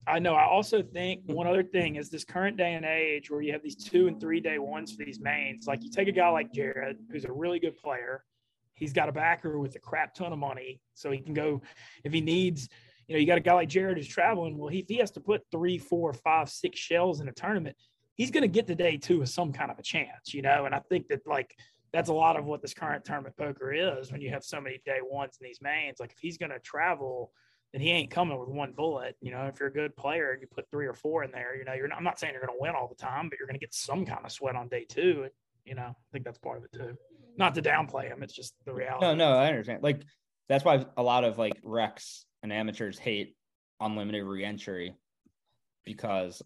[0.06, 0.32] I know.
[0.32, 3.62] I also think one other thing is this current day and age where you have
[3.62, 5.66] these two and three day ones for these mains.
[5.66, 8.24] Like you take a guy like Jared, who's a really good player.
[8.72, 11.60] He's got a backer with a crap ton of money, so he can go
[12.02, 12.70] if he needs.
[13.06, 14.56] You know, you got a guy like Jared who's traveling.
[14.56, 17.76] Well, he, if he has to put three, four, five, six shells in a tournament,
[18.14, 20.32] he's going to get the day two with some kind of a chance.
[20.32, 21.54] You know, and I think that like
[21.92, 24.80] that's a lot of what this current tournament poker is when you have so many
[24.84, 26.00] day ones in these mains.
[26.00, 27.32] Like if he's going to travel
[27.72, 29.16] then he ain't coming with one bullet.
[29.20, 31.56] You know, if you're a good player and you put three or four in there,
[31.56, 33.38] you know, you're not, I'm not saying you're going to win all the time, but
[33.38, 35.22] you're going to get some kind of sweat on day two.
[35.24, 35.32] And,
[35.64, 36.96] you know, I think that's part of it too.
[37.36, 39.04] Not to downplay him, it's just the reality.
[39.04, 39.82] No, no, I understand.
[39.82, 40.02] Like
[40.48, 43.36] that's why a lot of like wrecks and amateurs hate
[43.80, 44.94] unlimited reentry
[45.84, 46.40] because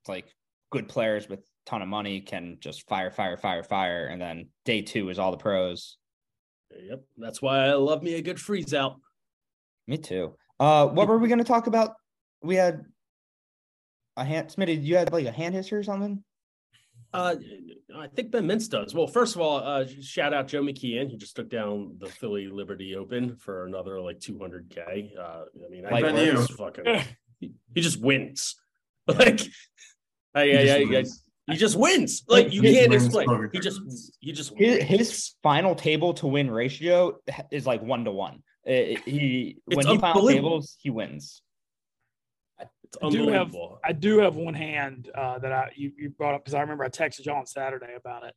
[0.00, 0.26] it's like
[0.70, 4.82] good players with ton of money can just fire, fire, fire, fire, and then day
[4.82, 5.96] two is all the pros.
[6.70, 8.96] Yep, that's why I love me a good freeze out.
[9.86, 10.36] Me too.
[10.58, 11.94] Uh, what were we going to talk about?
[12.42, 12.84] We had
[14.16, 14.48] a hand.
[14.48, 16.22] Smitty, you had like a hand history or something?
[17.12, 17.34] Uh,
[17.94, 18.94] I think Ben Mintz does.
[18.94, 21.10] Well, first of all, uh, shout out Joe McKeehen.
[21.10, 25.18] He just took down the Philly Liberty Open for another like 200k.
[25.18, 26.84] Uh, I mean, I like fucking.
[27.38, 28.56] he, he, just wins.
[29.08, 29.40] Like,
[30.32, 31.04] I, he, I, I,
[31.50, 32.22] he just wins.
[32.28, 33.50] Like you can't explain.
[33.52, 33.80] He just
[34.20, 37.18] he just his, his, final table to win ratio
[37.50, 38.42] is like one to one.
[38.64, 41.42] He it's when he final tables, he wins.
[43.02, 46.44] I do have I do have one hand uh, that I you, you brought up
[46.44, 48.34] because I remember I texted you on Saturday about it,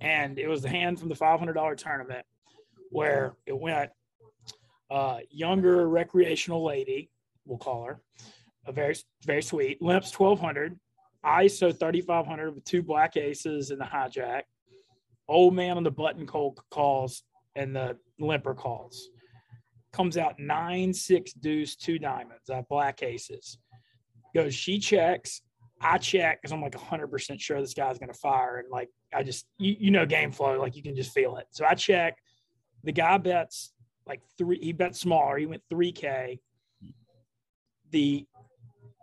[0.00, 2.26] and it was the hand from the five hundred dollar tournament
[2.90, 3.90] where it went
[4.90, 7.10] uh, younger recreational lady,
[7.44, 8.00] we'll call her,
[8.66, 10.78] a very very sweet limps twelve hundred,
[11.24, 14.42] ISO thirty five hundred with two black aces and the hijack,
[15.28, 17.22] old man on the button call calls
[17.56, 19.08] and the limper calls
[19.94, 22.50] comes out nine, six deuce, two diamonds.
[22.50, 23.58] I black aces.
[24.34, 25.40] Goes, she checks.
[25.80, 28.58] I check because I'm like 100% sure this guy's going to fire.
[28.58, 31.46] And like, I just, you, you know, game flow, like you can just feel it.
[31.50, 32.18] So I check.
[32.82, 33.72] The guy bets
[34.06, 35.38] like three, he bet smaller.
[35.38, 36.40] He went 3K.
[37.90, 38.26] The,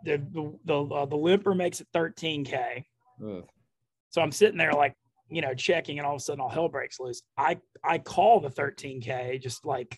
[0.04, 2.86] the, the, the, uh, the limper makes it 13K.
[3.26, 3.48] Ugh.
[4.10, 4.96] So I'm sitting there like,
[5.30, 7.22] you know, checking, and all of a sudden all hell breaks loose.
[7.38, 9.98] I I call the 13K just like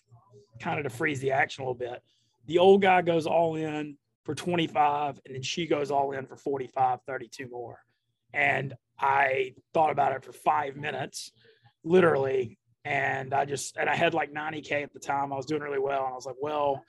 [0.60, 2.02] kind of to freeze the action a little bit.
[2.46, 6.36] The old guy goes all in for 25 and then she goes all in for
[6.36, 7.80] 45, 32 more.
[8.32, 11.32] And I thought about it for five minutes,
[11.82, 12.58] literally.
[12.84, 15.32] And I just, and I had like 90K at the time.
[15.32, 16.04] I was doing really well.
[16.04, 16.84] And I was like, well,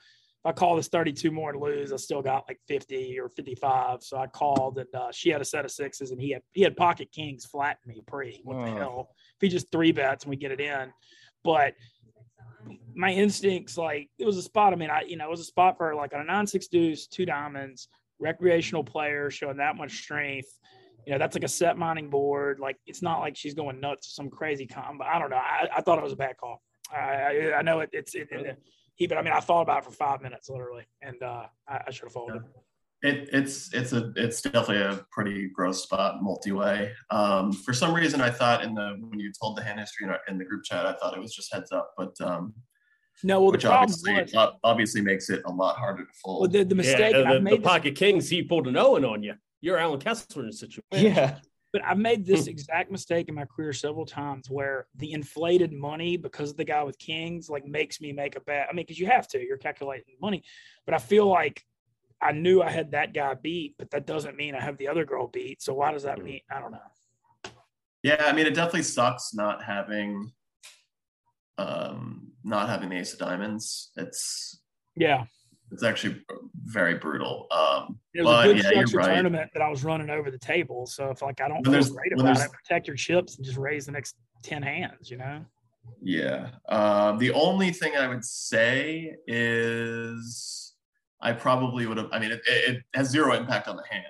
[0.46, 4.02] I call this 32 more and lose, I still got like 50 or 55.
[4.02, 6.62] So I called and uh, she had a set of sixes and he had, he
[6.62, 8.40] had pocket kings flat me pre.
[8.44, 9.10] What the hell?
[9.10, 10.92] If he just three bets and we get it in.
[11.44, 11.74] But
[12.94, 14.72] my instincts like it was a spot.
[14.72, 16.66] I mean, I you know it was a spot for like on a nine six
[16.66, 17.88] deuce, two diamonds,
[18.18, 20.48] recreational player showing that much strength.
[21.06, 22.58] You know, that's like a set mining board.
[22.58, 25.04] Like it's not like she's going nuts some crazy combo.
[25.04, 25.36] I don't know.
[25.36, 26.62] I, I thought it was a bad call.
[26.92, 28.58] I, I, I know it, it's it, it,
[28.96, 31.82] he, but I mean, I thought about it for five minutes literally, and uh, I,
[31.86, 32.42] I should have folded.
[33.02, 36.92] It, it's it's a it's definitely a pretty gross spot multi-way.
[37.10, 40.10] Um, for some reason, I thought in the when you told the hand history in,
[40.10, 42.54] our, in the group chat, I thought it was just heads up, but um,
[43.22, 44.34] no, well, which obviously was,
[44.64, 46.40] obviously makes it a lot harder to fold.
[46.40, 49.22] Well, the, the mistake yeah, the, the pocket this, kings he pulled an Owen on
[49.22, 49.34] you.
[49.60, 50.82] You're Alan Kessler in a situation.
[50.92, 51.38] Yeah.
[51.72, 56.16] But I've made this exact mistake in my career several times where the inflated money
[56.16, 58.68] because of the guy with kings like makes me make a bet.
[58.70, 60.42] I mean, because you have to, you're calculating money.
[60.86, 61.62] But I feel like
[62.20, 65.04] I knew I had that guy beat, but that doesn't mean I have the other
[65.04, 65.60] girl beat.
[65.60, 66.40] So why does that mean?
[66.50, 66.78] I don't know.
[68.02, 70.32] Yeah, I mean, it definitely sucks not having
[71.58, 73.90] um, not having the ace of diamonds.
[73.96, 74.60] It's
[74.94, 75.24] yeah,
[75.72, 76.22] it's actually
[76.64, 77.46] very brutal.
[77.50, 79.14] Um, it was but, a good yeah, structured right.
[79.14, 80.86] tournament that I was running over the table.
[80.86, 83.86] So if like I don't feel great about it, protect your chips and just raise
[83.86, 85.10] the next ten hands.
[85.10, 85.44] You know.
[86.02, 86.50] Yeah.
[86.68, 90.74] Uh, the only thing I would say is
[91.20, 92.08] I probably would have.
[92.12, 94.06] I mean, it, it has zero impact on the hand,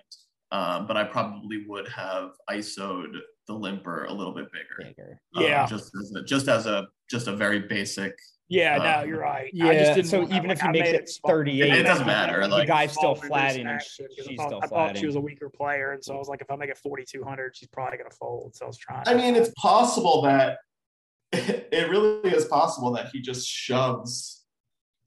[0.53, 4.91] um, but I probably would have ISO'd the limper a little bit bigger.
[4.91, 5.21] bigger.
[5.37, 5.67] Um, yeah.
[5.67, 8.15] just as a, just as a just a very basic
[8.49, 9.51] Yeah, no, you're right.
[9.53, 9.67] Yeah.
[9.67, 12.07] I just didn't so want- even like, if he I makes it 38, It doesn't
[12.07, 14.61] matter, The guy's still Small for flatting and action, 'cause I she's thought- still I
[14.61, 15.01] thought flatting.
[15.01, 17.57] she was a weaker player, and so I was like, if I make it 4,200,
[17.57, 18.55] she's probably gonna fold.
[18.55, 19.03] So I was trying.
[19.07, 20.59] I mean, it's possible that
[21.33, 24.45] it really is possible that he just shoves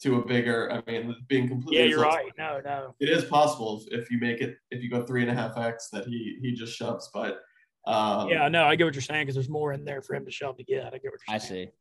[0.01, 0.69] to a bigger.
[0.71, 1.77] I mean, being completely.
[1.83, 2.31] yeah, you're right.
[2.37, 2.93] No, no.
[2.99, 5.57] It is possible if, if you make it if you go three and a half
[5.57, 7.39] x that he he just shoves, but
[7.87, 10.25] um, Yeah, no, I get what you're saying because there's more in there for him
[10.25, 10.87] to shove to get.
[10.87, 11.35] I get what you're saying.
[11.35, 11.67] I saying.
[11.67, 11.71] see.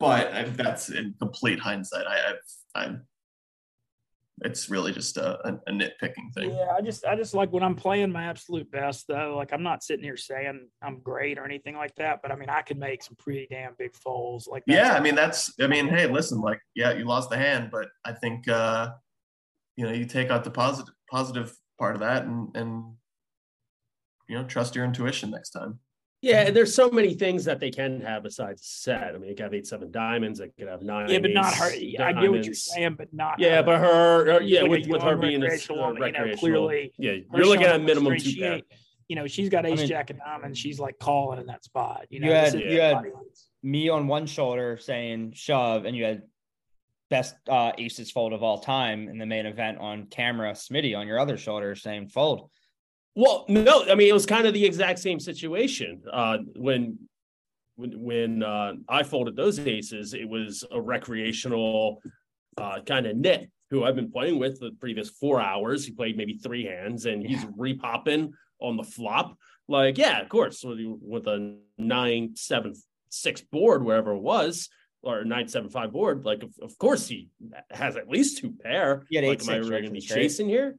[0.00, 2.06] But I, that's in complete hindsight.
[2.06, 2.40] I, I've
[2.74, 3.06] I'm.
[4.42, 6.50] It's really just a, a, nitpicking thing.
[6.50, 9.36] Yeah, I just I just like when I'm playing my absolute best though.
[9.36, 12.50] Like I'm not sitting here saying I'm great or anything like that, but I mean
[12.50, 14.48] I can make some pretty damn big folds.
[14.48, 17.68] Like Yeah, I mean that's I mean, hey, listen, like, yeah, you lost the hand,
[17.70, 18.90] but I think uh
[19.76, 22.94] you know, you take out the positive positive part of that and and
[24.28, 25.78] you know, trust your intuition next time.
[26.24, 29.14] Yeah, and there's so many things that they can have besides a set.
[29.14, 30.40] I mean, it could have eight seven diamonds.
[30.40, 31.10] It could have nine.
[31.10, 31.70] yeah, but not her.
[31.70, 33.38] ace I get what you're saying, but not.
[33.38, 33.62] Yeah, her.
[33.62, 36.36] but her, uh, yeah, Like with, with her being a recreational uh, woman, you know,
[36.36, 38.60] clearly yeah, you're looking at was minimum two pair.
[39.08, 40.58] You know, she's got ace mean- jack and diamonds.
[40.58, 42.06] She's like calling in that spot.
[42.08, 43.02] You know, You had this you had
[43.62, 46.22] me on one shoulder saying shove, and you had
[47.10, 50.52] best uh, aces fold of all time in the main event on camera.
[50.52, 52.50] Smitty on your other shoulder saying fold.
[53.14, 56.02] Well, no, I mean it was kind of the exact same situation.
[56.12, 56.98] Uh, when
[57.76, 62.00] when when uh, I folded those aces, it was a recreational
[62.56, 65.84] uh, kind of nit who I've been playing with the previous four hours.
[65.84, 69.36] He played maybe three hands, and he's repopping on the flop.
[69.66, 72.74] Like, yeah, of course, with, with a nine seven
[73.08, 74.68] six board, wherever it was,
[75.02, 76.24] or nine seven five board.
[76.24, 77.28] Like, of, of course, he
[77.70, 79.04] has at least two pair.
[79.12, 80.76] Had like, am I really going to be chasing here?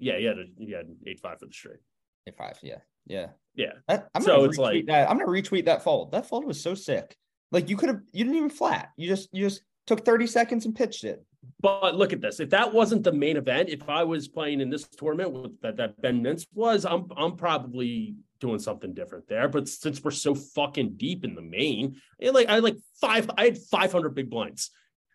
[0.00, 1.78] Yeah, he had a, he had eight five for the straight.
[2.26, 3.28] Eight five, yeah, yeah.
[3.54, 3.72] Yeah.
[3.88, 5.10] That, I'm So gonna it's retweet like- that.
[5.10, 6.12] I'm gonna retweet that fold.
[6.12, 7.16] That fold was so sick.
[7.52, 8.90] Like you could have, you didn't even flat.
[8.96, 11.24] You just, you just took 30 seconds and pitched it.
[11.60, 12.38] But look at this.
[12.38, 15.76] If that wasn't the main event, if I was playing in this tournament with that,
[15.78, 19.48] that Ben Mintz was, I'm I'm probably doing something different there.
[19.48, 23.30] But since we're so fucking deep in the main, and like I had like five,
[23.36, 24.70] I had 500 big blinds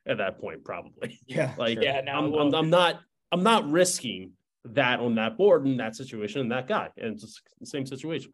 [0.08, 1.20] at that point, probably.
[1.28, 1.84] Yeah, Like, sure.
[1.84, 3.00] Yeah, no, I'm, I'm, I'm not,
[3.32, 4.32] I'm not risking
[4.74, 8.32] that on that board in that situation and that guy, and it's the same situation.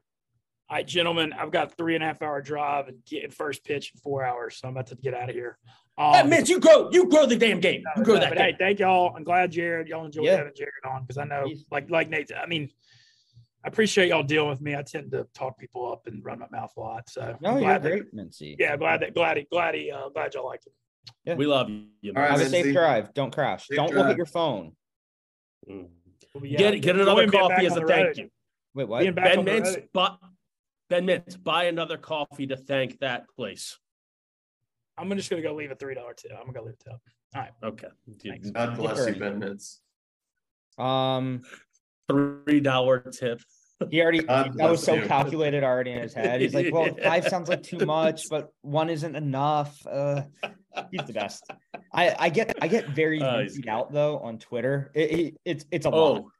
[0.69, 3.91] All right, gentlemen, I've got three and a half hour drive and get first pitch
[3.93, 5.57] in four hours, so I'm about to get out of here.
[5.97, 7.83] Hey, Um, Mintz, you grow, you grow the damn game.
[7.97, 8.51] You grow no, that but game.
[8.51, 9.13] hey, thank y'all.
[9.15, 10.37] I'm glad Jared, y'all enjoyed Yeah.
[10.37, 12.69] having Jared on because I know, like, like Nate, I mean,
[13.63, 14.73] I appreciate y'all dealing with me.
[14.75, 17.09] I tend to talk people up and run my mouth a lot.
[17.09, 18.55] So No, I'm you're glad that- great, Mincy.
[18.57, 20.73] yeah, glad that, glad he, glad he, uh, glad y'all liked it.
[21.25, 21.35] Yeah.
[21.35, 22.13] We love you.
[22.15, 23.13] All right, Have a safe drive.
[23.13, 23.67] Don't crash.
[23.67, 24.71] Safe Don't look at your phone.
[25.69, 25.89] Mm.
[26.33, 28.17] We'll be Get get another coffee as a thank road.
[28.17, 28.29] you.
[28.73, 29.15] Wait, what?
[29.15, 30.17] Ben on Mintz, but
[30.89, 33.77] Ben Mintz, buy another coffee to thank that place.
[34.97, 36.31] I'm just gonna go leave a three dollar tip.
[36.31, 36.99] I'm gonna go leave a tip.
[37.35, 37.51] All right.
[37.63, 37.87] Okay.
[38.23, 38.51] Thanks.
[38.51, 39.79] God bless you, Ben Mintz.
[40.81, 41.41] Um,
[42.09, 43.41] Three dollar tip.
[43.89, 45.05] He already God that was so you.
[45.07, 46.41] calculated already in his head.
[46.41, 49.85] He's like, well, five sounds like too much, but one isn't enough.
[49.87, 50.23] Uh,
[50.91, 51.49] he's the best.
[51.93, 53.67] I I get I get very good.
[53.69, 54.91] out though on Twitter.
[54.93, 56.31] It, it- it's it's a lot, Oh,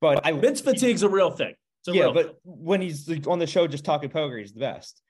[0.00, 1.54] but I Mintz fatigue's a real thing.
[1.86, 2.34] A yeah, real but thing.
[2.44, 5.00] when he's like, on the show just talking poker, he's the best.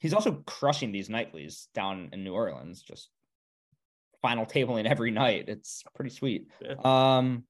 [0.00, 3.10] He's also crushing these nightlies down in New Orleans, just
[4.22, 5.44] final tabling every night.
[5.48, 6.46] It's pretty sweet.
[6.62, 6.76] Yeah.
[6.82, 7.44] Um,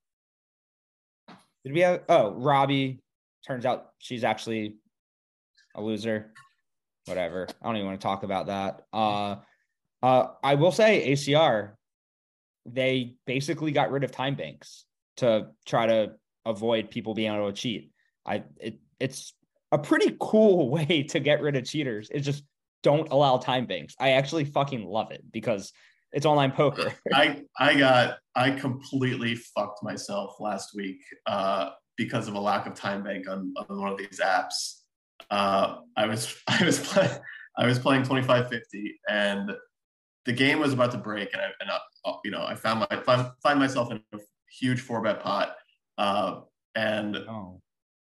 [1.64, 2.00] did we have?
[2.08, 2.98] Oh, Robbie.
[3.46, 4.76] Turns out she's actually
[5.74, 6.32] a loser.
[7.06, 7.48] Whatever.
[7.60, 8.82] I don't even want to talk about that.
[8.92, 9.36] Uh,
[10.02, 11.72] uh, I will say ACR.
[12.64, 14.84] They basically got rid of time banks
[15.16, 16.12] to try to
[16.44, 17.90] avoid people being able to cheat.
[18.24, 19.34] I it it's
[19.72, 22.08] a pretty cool way to get rid of cheaters.
[22.12, 22.44] It's just
[22.82, 23.94] don't allow time banks.
[23.98, 25.72] I actually fucking love it because
[26.12, 26.92] it's online poker.
[27.12, 32.74] I I got I completely fucked myself last week uh, because of a lack of
[32.74, 34.80] time bank on, on one of these apps.
[35.30, 37.10] Uh, I was I was play,
[37.56, 39.52] I was playing twenty five fifty and
[40.24, 42.96] the game was about to break and I and I, you know I found my
[43.02, 44.18] find, find myself in a
[44.50, 45.56] huge four bet pot
[45.98, 46.40] uh,
[46.74, 47.60] and oh.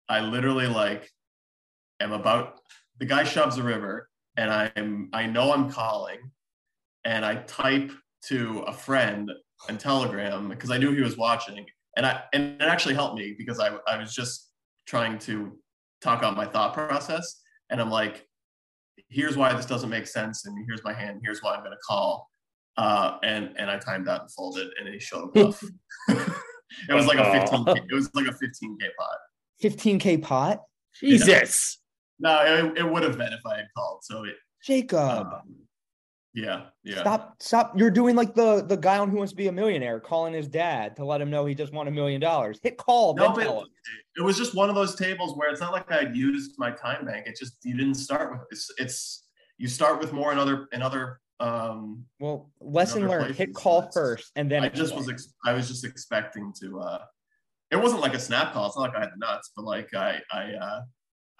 [0.07, 1.09] I literally like
[1.99, 2.59] am about
[2.99, 6.31] the guy shoves a river and I'm I know I'm calling
[7.03, 7.91] and I type
[8.27, 9.31] to a friend
[9.69, 11.65] and telegram because I knew he was watching
[11.95, 14.51] and I and it actually helped me because I I was just
[14.85, 15.57] trying to
[16.01, 17.41] talk out my thought process.
[17.69, 18.27] And I'm like
[19.09, 20.45] here's why this doesn't make sense.
[20.45, 21.21] And here's my hand.
[21.23, 22.29] Here's why I'm going to call.
[22.77, 25.63] Uh and and I timed out and folded and he showed a bluff
[26.89, 29.17] it was like a 15 it was like a 15k pot.
[29.63, 30.61] 15k pot?
[30.99, 31.79] Jesus.
[32.19, 33.99] no it, it would have been if I had called.
[34.03, 34.99] So it Jacob.
[34.99, 35.64] um,
[36.35, 36.99] Yeah, yeah.
[36.99, 37.79] Stop, stop.
[37.79, 40.49] You're doing like the the guy on Who Wants to Be a Millionaire, calling his
[40.49, 42.59] dad to let him know he just won a million dollars.
[42.61, 43.15] Hit call.
[43.15, 43.47] No, but
[44.17, 47.05] it was just one of those tables where it's not like I'd used my time
[47.05, 47.25] bank.
[47.25, 49.27] It just you didn't start with it's it's
[49.57, 54.31] you start with more in other in other um well lesson learned hit call first
[54.37, 56.99] and then i just was ex- i was just expecting to uh
[57.71, 59.93] it wasn't like a snap call it's not like i had the nuts but like
[59.93, 60.81] i i uh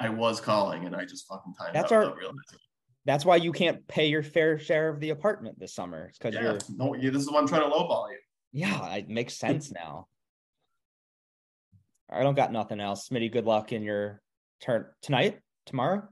[0.02, 2.14] i was calling and i just fucking timed that's our
[3.06, 6.34] that's why you can't pay your fair share of the apartment this summer It's because
[6.36, 8.18] yeah, you're no this is what i'm trying to lowball you
[8.52, 10.08] yeah it makes sense now
[12.10, 14.22] i don't got nothing else smitty good luck in your
[14.62, 16.08] turn tonight tomorrow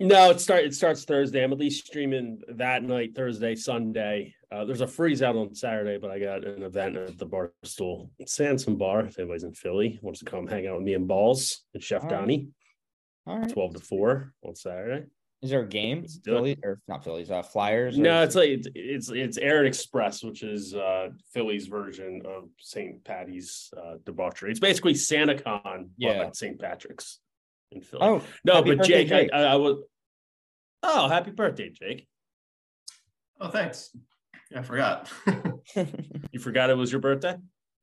[0.00, 1.42] no, it start it starts Thursday.
[1.42, 4.34] I'm at least streaming that night, Thursday, Sunday.
[4.50, 8.08] Uh, there's a freeze out on Saturday, but I got an event at the Barstool
[8.24, 9.06] Sansom Bar.
[9.06, 12.04] If anybody's in Philly wants to come hang out with me and Balls and Chef
[12.04, 12.48] All Donnie.
[13.26, 13.52] All right.
[13.52, 15.06] twelve to four on Saturday.
[15.40, 16.04] Is there a game?
[16.24, 17.30] Philly or not Phillies?
[17.30, 17.96] Uh, Flyers?
[17.96, 23.04] No, it's like it's it's it's Erin Express, which is uh Philly's version of St.
[23.04, 24.50] Patty's uh, debauchery.
[24.50, 26.58] It's basically SantaCon, yeah, like St.
[26.60, 27.20] Patrick's
[27.70, 28.02] in Philly.
[28.02, 29.30] Oh no, but Jake, Jake.
[29.32, 29.76] I, I, was.
[30.82, 32.08] Oh, happy birthday, Jake!
[33.40, 33.96] Oh, thanks.
[34.54, 35.12] I forgot.
[36.32, 37.36] you forgot it was your birthday?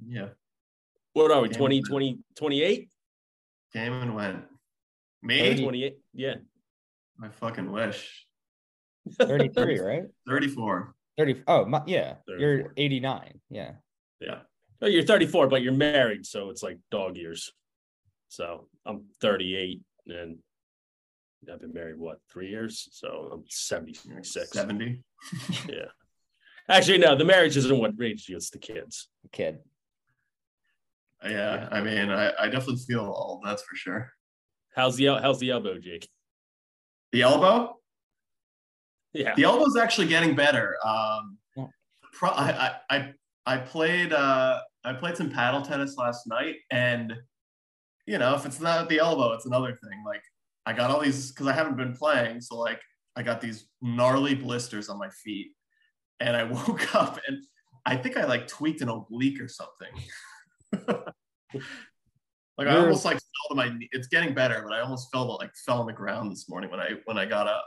[0.05, 0.29] Yeah.
[1.13, 1.49] What are we?
[1.49, 2.89] 20, 20, 28?
[3.71, 4.43] Came and went.
[5.21, 5.61] Me?
[5.61, 5.97] 28.
[6.13, 6.35] Yeah.
[7.23, 8.25] I fucking wish.
[9.19, 10.03] 33, right?
[10.27, 10.95] 34.
[11.17, 11.43] 30.
[11.47, 12.15] Oh, my, yeah.
[12.27, 12.39] 34.
[12.39, 13.39] You're 89.
[13.49, 13.71] Yeah.
[14.19, 14.39] Yeah.
[14.81, 16.25] Oh, you're 34, but you're married.
[16.25, 17.51] So it's like dog years.
[18.27, 20.37] So I'm 38 and
[21.51, 24.51] I've been married what three years, so I'm 76.
[24.51, 24.99] 70.
[25.69, 25.85] yeah.
[26.67, 29.09] Actually, no, the marriage isn't what raised you, it's the kids.
[29.23, 29.59] The kid.
[31.23, 34.11] Yeah, yeah, I mean, I, I definitely feel old, that's for sure.
[34.75, 36.07] How's the how's the elbow, Jake?
[37.15, 37.77] The elbow?
[39.13, 39.35] Yeah.
[39.35, 40.75] The elbow's actually getting better.
[40.85, 41.37] Um
[42.11, 43.13] pro- I, I
[43.45, 47.13] I played uh I played some paddle tennis last night and
[48.05, 50.03] you know, if it's not the elbow, it's another thing.
[50.05, 50.23] Like
[50.65, 52.81] I got all these because I haven't been playing, so like
[53.15, 55.53] I got these gnarly blisters on my feet,
[56.19, 57.37] and I woke up and
[57.85, 59.93] I think I like tweaked an oblique or something.
[62.57, 63.89] like I almost like fell to my knee.
[63.91, 66.79] It's getting better, but I almost fell like fell on the ground this morning when
[66.79, 67.65] I when I got up.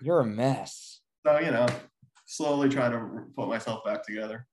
[0.00, 1.00] You're a mess.
[1.26, 1.66] So you know,
[2.26, 4.46] slowly trying to put myself back together.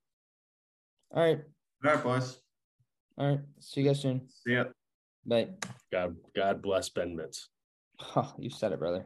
[1.11, 1.41] All right.
[1.85, 2.37] All right, boys.
[3.17, 3.39] All right.
[3.59, 4.27] See you guys soon.
[4.29, 4.65] See ya.
[5.25, 5.49] Bye.
[5.91, 7.43] God, God bless Ben Mintz.
[8.15, 9.05] Oh, you said it, brother.